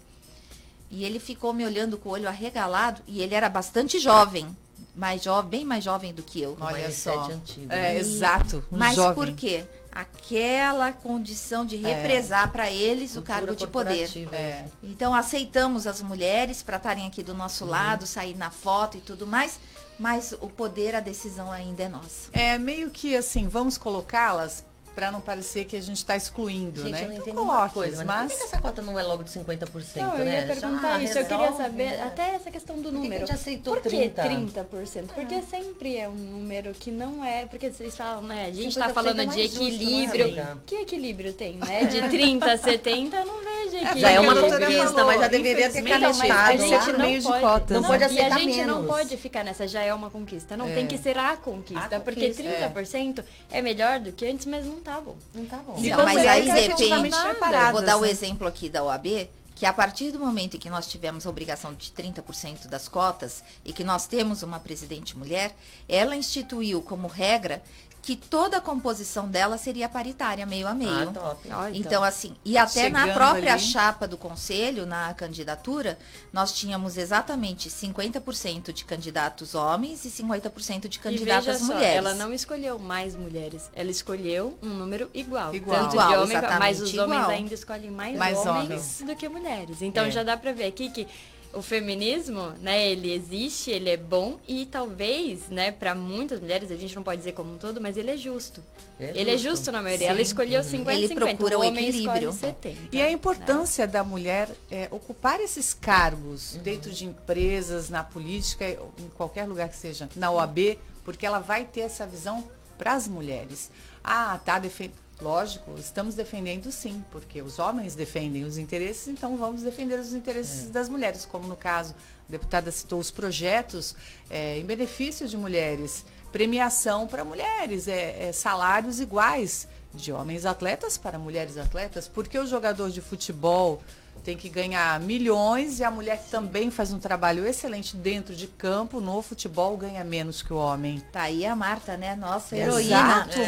[0.93, 4.57] E ele ficou me olhando com o olho arregalado e ele era bastante jovem,
[4.97, 6.57] mais jovem, bem mais jovem do que eu.
[6.59, 7.30] Olha só.
[7.30, 7.99] Antigo, é, né?
[7.99, 8.64] exato.
[8.72, 9.14] Um Mas jovem.
[9.14, 9.64] por quê?
[9.92, 12.51] Aquela condição de represar é.
[12.51, 14.11] para eles o cargo de poder.
[14.32, 14.64] É.
[14.82, 17.70] Então aceitamos as mulheres para estarem aqui do nosso uhum.
[17.70, 19.59] lado, sair na foto e tudo mais,
[19.99, 22.30] mas o poder, a decisão ainda é nossa.
[22.32, 24.64] É meio que assim, vamos colocá-las
[24.97, 27.05] para não parecer que a gente está excluindo, gente, né?
[27.05, 29.68] Eu não entendo uma coisa, mas, por que essa cota não é logo de 50%,
[29.97, 30.20] não, né?
[30.20, 33.20] Eu ia perguntar Já isso, resolve, eu queria saber até essa questão do número.
[33.20, 34.22] Por que a gente aceitou por 30?
[34.22, 35.07] que 30%?
[35.14, 35.42] Porque ah.
[35.42, 39.26] sempre é um número que não é, porque vocês falam, né, a gente está falando
[39.26, 40.28] de equilíbrio.
[40.28, 41.84] Justo, é, que equilíbrio tem, né?
[41.92, 44.01] De 30 a 70, eu não vejo equilíbrio.
[44.01, 46.24] Já é uma conquista, mas já deveria ter canetado.
[46.32, 47.70] A gente não meio pode, de cotas.
[47.70, 48.76] Não, não pode aceitar E a gente menos.
[48.76, 50.57] não pode ficar nessa, já é uma conquista.
[50.57, 50.74] Não, É.
[50.74, 53.61] tem que ser a conquista, A porque conquista, 30% é.
[53.61, 55.16] melhor do que antes, mas não tá bom.
[55.34, 55.80] Não tá bom.
[55.80, 56.84] Não, mas aí depende.
[56.84, 58.11] Eu vou dar o né?
[58.11, 61.74] exemplo aqui da OAB, que a partir do momento em que nós tivemos a obrigação
[61.74, 65.57] de 30% das cotas e que nós temos uma presidente mulher,
[65.89, 67.62] ela instituiu como regra
[68.07, 71.09] que toda a composição dela seria paritária, meio a meio.
[71.09, 71.48] Ah, top.
[71.74, 73.61] Então, assim, e até na Chegando própria ali.
[73.61, 75.98] chapa do conselho, na candidatura,
[76.32, 81.96] nós tínhamos exatamente 50% de candidatos homens e 50% de E candidatas só, mulheres.
[81.96, 85.52] ela não escolheu mais mulheres, ela escolheu um número igual.
[85.52, 85.76] Igual.
[85.80, 87.30] Tanto Igual, de homem, exatamente mas os homens igual.
[87.30, 89.82] ainda escolhem mais, Mais homens, do que mulheres.
[89.82, 90.11] Então É.
[90.12, 91.09] já dá pra ver aqui que
[91.57, 96.76] o feminismo, né, ele existe, ele é bom e talvez, né, para muitas mulheres, a
[96.76, 98.62] gente não pode dizer como um todo, mas ele é justo.
[99.00, 99.57] É ele é justo.
[99.57, 100.07] justo na maioria.
[100.07, 100.12] Sim.
[100.12, 102.30] Ela escolheu 50 Ele 50, procura o homem equilíbrio.
[102.30, 102.96] escolhe 70.
[102.96, 103.11] E a né?
[103.12, 106.62] importância da mulher é, ocupar esses cargos Uhum.
[106.62, 111.64] dentro de empresas, na política, em qualquer lugar que seja, na OAB, porque ela vai
[111.64, 112.44] ter essa visão
[112.78, 113.70] para as mulheres.
[114.04, 115.05] Ah, tá defendendo.
[115.20, 120.68] Lógico, estamos defendendo sim, porque os homens defendem os interesses, então vamos defender os interesses
[120.68, 121.94] das mulheres, como no caso,
[122.28, 123.96] a deputada citou os projetos
[124.28, 130.98] é, em benefício de mulheres, premiação para mulheres, é, é, salários iguais de homens atletas
[130.98, 133.80] para mulheres atletas, porque o jogador de futebol
[134.24, 138.46] tem que ganhar milhões e a mulher que também faz um trabalho excelente dentro de
[138.46, 141.00] campo, no futebol, ganha menos que o homem.
[141.12, 142.16] Tá aí a Marta, né?
[142.16, 143.02] Nossa Exato, heroína.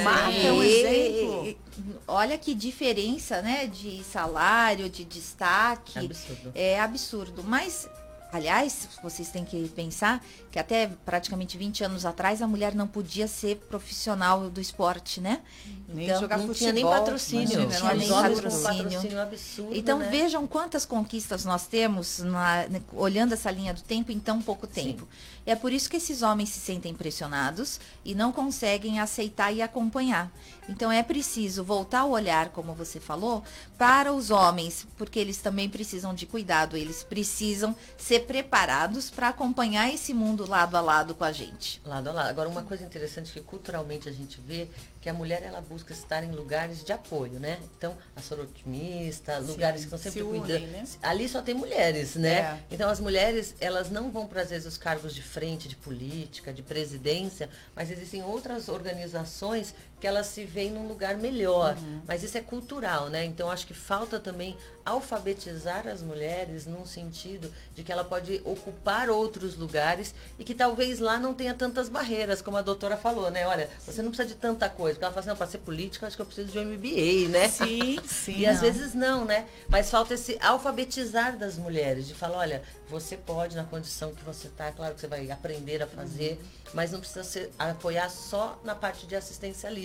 [0.05, 1.47] Marta é um exemplo.
[1.47, 1.59] e-
[2.07, 3.67] Olha que diferença, né?
[3.67, 5.99] De salário, de destaque.
[5.99, 6.53] Absurdo.
[6.55, 7.45] É absurdo.
[7.45, 7.89] Mas,
[8.33, 10.25] aliás, vocês têm que pensar
[10.59, 15.41] que até praticamente 20 anos atrás a mulher não podia ser profissional do esporte, né?
[15.89, 16.59] Nem Então, jogar Não futebol.
[16.59, 17.61] tinha nem patrocínio.
[17.61, 18.83] não tinha com patrocínio.
[18.85, 20.09] patrocínio absurdo, Então né?
[20.11, 24.67] vejam quantas conquistas nós temos na- né, olhando essa linha do tempo em tão pouco
[24.67, 25.07] tempo.
[25.47, 30.31] É por isso que esses homens se sentem pressionados e não conseguem aceitar e acompanhar.
[30.69, 33.43] Então é preciso voltar o olhar, como você falou,
[33.79, 39.89] para os homens, porque eles também precisam de cuidado, eles precisam ser preparados para acompanhar
[39.93, 41.81] esse mundo lado a lado com a gente.
[41.85, 42.29] Lado a lado.
[42.31, 44.69] Agora, uma coisa interessante que culturalmente a gente vê
[45.01, 47.59] que a mulher ela busca estar em lugares de apoio, né?
[47.77, 50.67] Então, a sorotimista, lugares que estão sempre se unem, cuidando.
[50.67, 50.85] né?
[51.03, 52.39] Ali só tem mulheres, né?
[52.39, 52.59] É.
[52.71, 56.53] Então, as mulheres, elas não vão para, às vezes, os cargos de frente, de política,
[56.53, 61.77] de presidência, mas existem outras organizações que elas se veem num lugar melhor.
[61.77, 62.01] Uhum.
[62.07, 63.25] Mas isso é cultural, né?
[63.25, 69.09] Então, acho que falta também alfabetizar as mulheres num sentido de que ela pode ocupar
[69.11, 73.47] outros lugares e que talvez lá não tenha tantas barreiras, como a doutora falou, né?
[73.47, 74.95] Olha, você não precisa de tanta coisa.
[74.95, 77.29] Porque ela fala assim, não, para ser política, acho que eu preciso de um MBA,
[77.29, 77.49] né?
[77.49, 78.39] Sim, sim.
[78.39, 78.63] E às não.
[78.63, 79.47] vezes não, né?
[79.69, 84.47] Mas falta esse alfabetizar das mulheres, de falar, olha, você pode na condição que você
[84.49, 86.71] está, claro que você vai aprender a fazer, Uhum.
[86.75, 89.79] mas não precisa ser, apoiar só na parte de assistencialismo,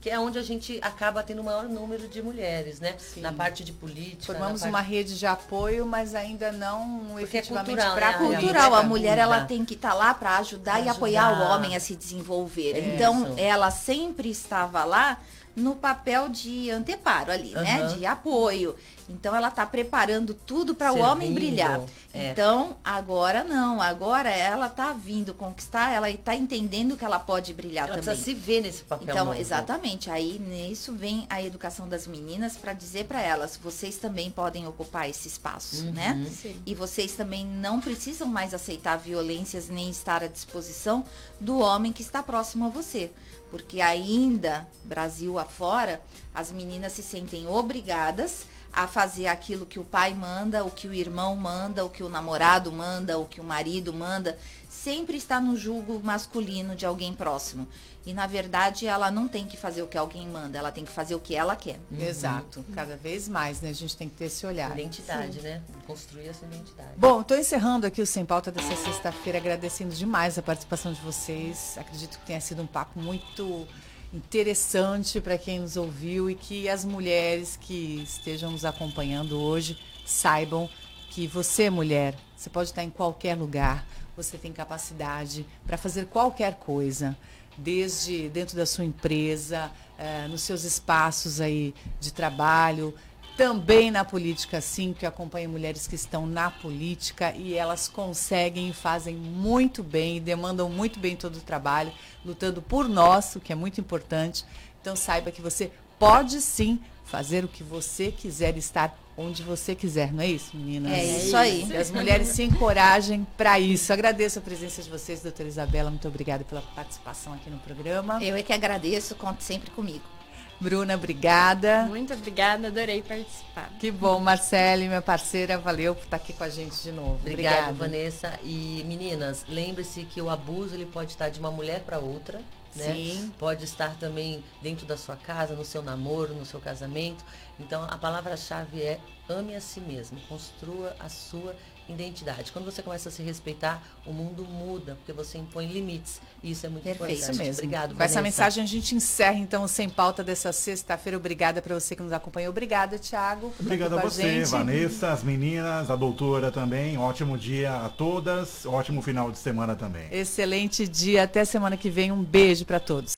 [0.00, 2.94] que é onde a gente acaba tendo o maior número de mulheres, né?
[2.98, 3.20] Sim.
[3.20, 4.24] Na parte de política.
[4.32, 4.90] Formamos na uma parte...
[4.90, 8.82] rede de apoio, mas ainda não Porque é efetivamente cultural, para né, a cultural, a
[8.82, 9.22] Mulher mulher cuida.
[9.22, 11.54] ela tem que estar lá para ajudar, e Pra apoiar o ajudar.
[11.54, 12.72] homem a se desenvolver.
[12.76, 13.34] É então, isso.
[13.38, 15.18] ela sempre estava lá
[15.56, 17.62] no papel de anteparo ali, uhum.
[17.62, 17.86] né?
[17.86, 18.74] De apoio.
[19.08, 21.80] Então ela está preparando tudo para o homem brilhar.
[22.12, 22.30] É.
[22.30, 27.88] Então agora não, agora ela está vindo conquistar, ela está entendendo que ela pode brilhar
[27.88, 28.14] ela também.
[28.14, 29.08] Precisa se ver nesse papel.
[29.08, 29.38] Então novo.
[29.38, 30.10] exatamente.
[30.10, 35.08] Aí nisso vem a educação das meninas para dizer para elas, vocês também podem ocupar
[35.08, 35.92] esse espaço, uhum.
[35.92, 36.26] né?
[36.30, 36.60] Sim.
[36.64, 41.04] E vocês também não precisam mais aceitar violências nem estar à disposição
[41.40, 43.10] do homem que está próximo a você
[43.54, 46.02] porque ainda, Brasil afora,
[46.34, 50.94] as meninas se sentem obrigadas a fazer aquilo que o pai manda, o que o
[50.94, 54.36] irmão manda, o que o namorado manda, o que o marido manda,
[54.68, 57.68] sempre está no julgo masculino de alguém próximo.
[58.06, 60.90] E na verdade ela não tem que fazer o que alguém manda, ela tem que
[60.90, 61.78] fazer o que ela quer.
[61.90, 62.00] Uhum.
[62.00, 62.64] Exato.
[62.74, 63.70] Cada vez mais, né?
[63.70, 64.78] A gente tem que ter esse olhar.
[64.78, 65.42] Identidade, Sim.
[65.42, 65.62] né?
[65.86, 66.90] Construir essa identidade.
[66.96, 71.78] Bom, estou encerrando aqui o Sem Pauta dessa sexta-feira, agradecendo demais a participação de vocês.
[71.78, 73.66] Acredito que tenha sido um papo muito
[74.14, 80.70] interessante para quem nos ouviu e que as mulheres que estejam nos acompanhando hoje saibam
[81.10, 83.84] que você, mulher, você pode estar em qualquer lugar,
[84.16, 87.16] você tem capacidade para fazer qualquer coisa,
[87.58, 92.94] desde dentro da sua empresa, eh, nos seus espaços aí de trabalho,
[93.36, 98.72] também na política, sim, que acompanha mulheres que estão na política e elas conseguem e
[98.72, 101.92] fazem muito bem, demandam muito bem todo o trabalho,
[102.24, 104.44] lutando por nós, o que é muito importante.
[104.80, 110.12] Então saiba que você pode sim fazer o que você quiser, estar onde você quiser,
[110.12, 110.92] não é isso, meninas?
[110.92, 111.66] É isso aí.
[111.70, 113.92] E as mulheres se encorajem para isso.
[113.92, 115.90] Agradeço a presença de vocês, doutora Isabela.
[115.90, 118.22] Muito obrigada pela participação aqui no programa.
[118.22, 120.13] Eu é que agradeço, conte sempre comigo.
[120.60, 121.82] Bruna, obrigada.
[121.84, 123.70] Muito obrigada, adorei participar.
[123.78, 127.18] Que bom, Marcele, minha parceira, valeu por estar aqui com a gente de novo.
[127.20, 127.72] Obrigada, Obrigada.
[127.72, 128.38] Vanessa.
[128.42, 132.40] E meninas, lembre-se que o abuso ele pode estar de uma mulher para outra.
[132.74, 132.92] Né?
[132.92, 133.32] Sim.
[133.38, 137.24] Pode estar também dentro da sua casa, no seu namoro, no seu casamento.
[137.58, 138.98] Então a palavra-chave é
[139.28, 141.54] ame a si mesmo, construa a sua
[141.88, 142.52] identidade.
[142.52, 146.20] Quando você começa a se respeitar, o mundo muda, porque você impõe limites.
[146.42, 147.12] E isso é muito Perfeito.
[147.12, 147.30] importante.
[147.30, 147.54] Isso mesmo.
[147.62, 148.12] Obrigado, Com Vanessa.
[148.14, 151.16] essa mensagem a gente encerra então o Sem Pauta dessa sexta-feira.
[151.16, 152.50] Obrigada para você que nos acompanhou.
[152.50, 153.52] Obrigada, Thiago.
[153.58, 156.96] Obrigado a você, a Vanessa, as meninas, a doutora também.
[156.98, 158.64] Ótimo dia a todas.
[158.66, 160.06] Ótimo final de semana também.
[160.10, 161.24] Excelente dia.
[161.24, 162.12] Até semana que vem.
[162.12, 163.14] Um beijo para todos.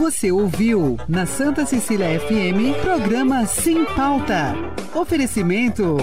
[0.00, 4.54] Você ouviu na Santa Cecília FM programa Sem Pauta.
[4.94, 5.98] Oferecimento.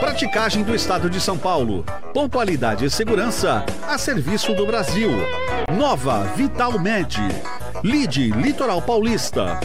[0.00, 1.84] Praticagem do Estado de São Paulo.
[2.12, 5.08] Pontualidade e segurança a serviço do Brasil.
[5.78, 7.16] Nova Vital Med.
[7.84, 9.60] Lide Litoral Paulista.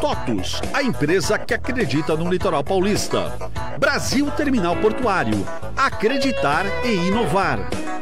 [0.00, 3.34] TOTUS, a empresa que acredita no litoral paulista.
[3.78, 5.46] Brasil Terminal Portuário.
[5.76, 7.58] Acreditar e inovar.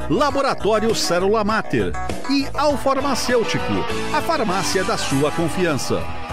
[0.09, 1.93] Laboratório Célula Mater
[2.31, 3.65] e ao Farmacêutico,
[4.15, 6.24] a farmácia da sua confiança.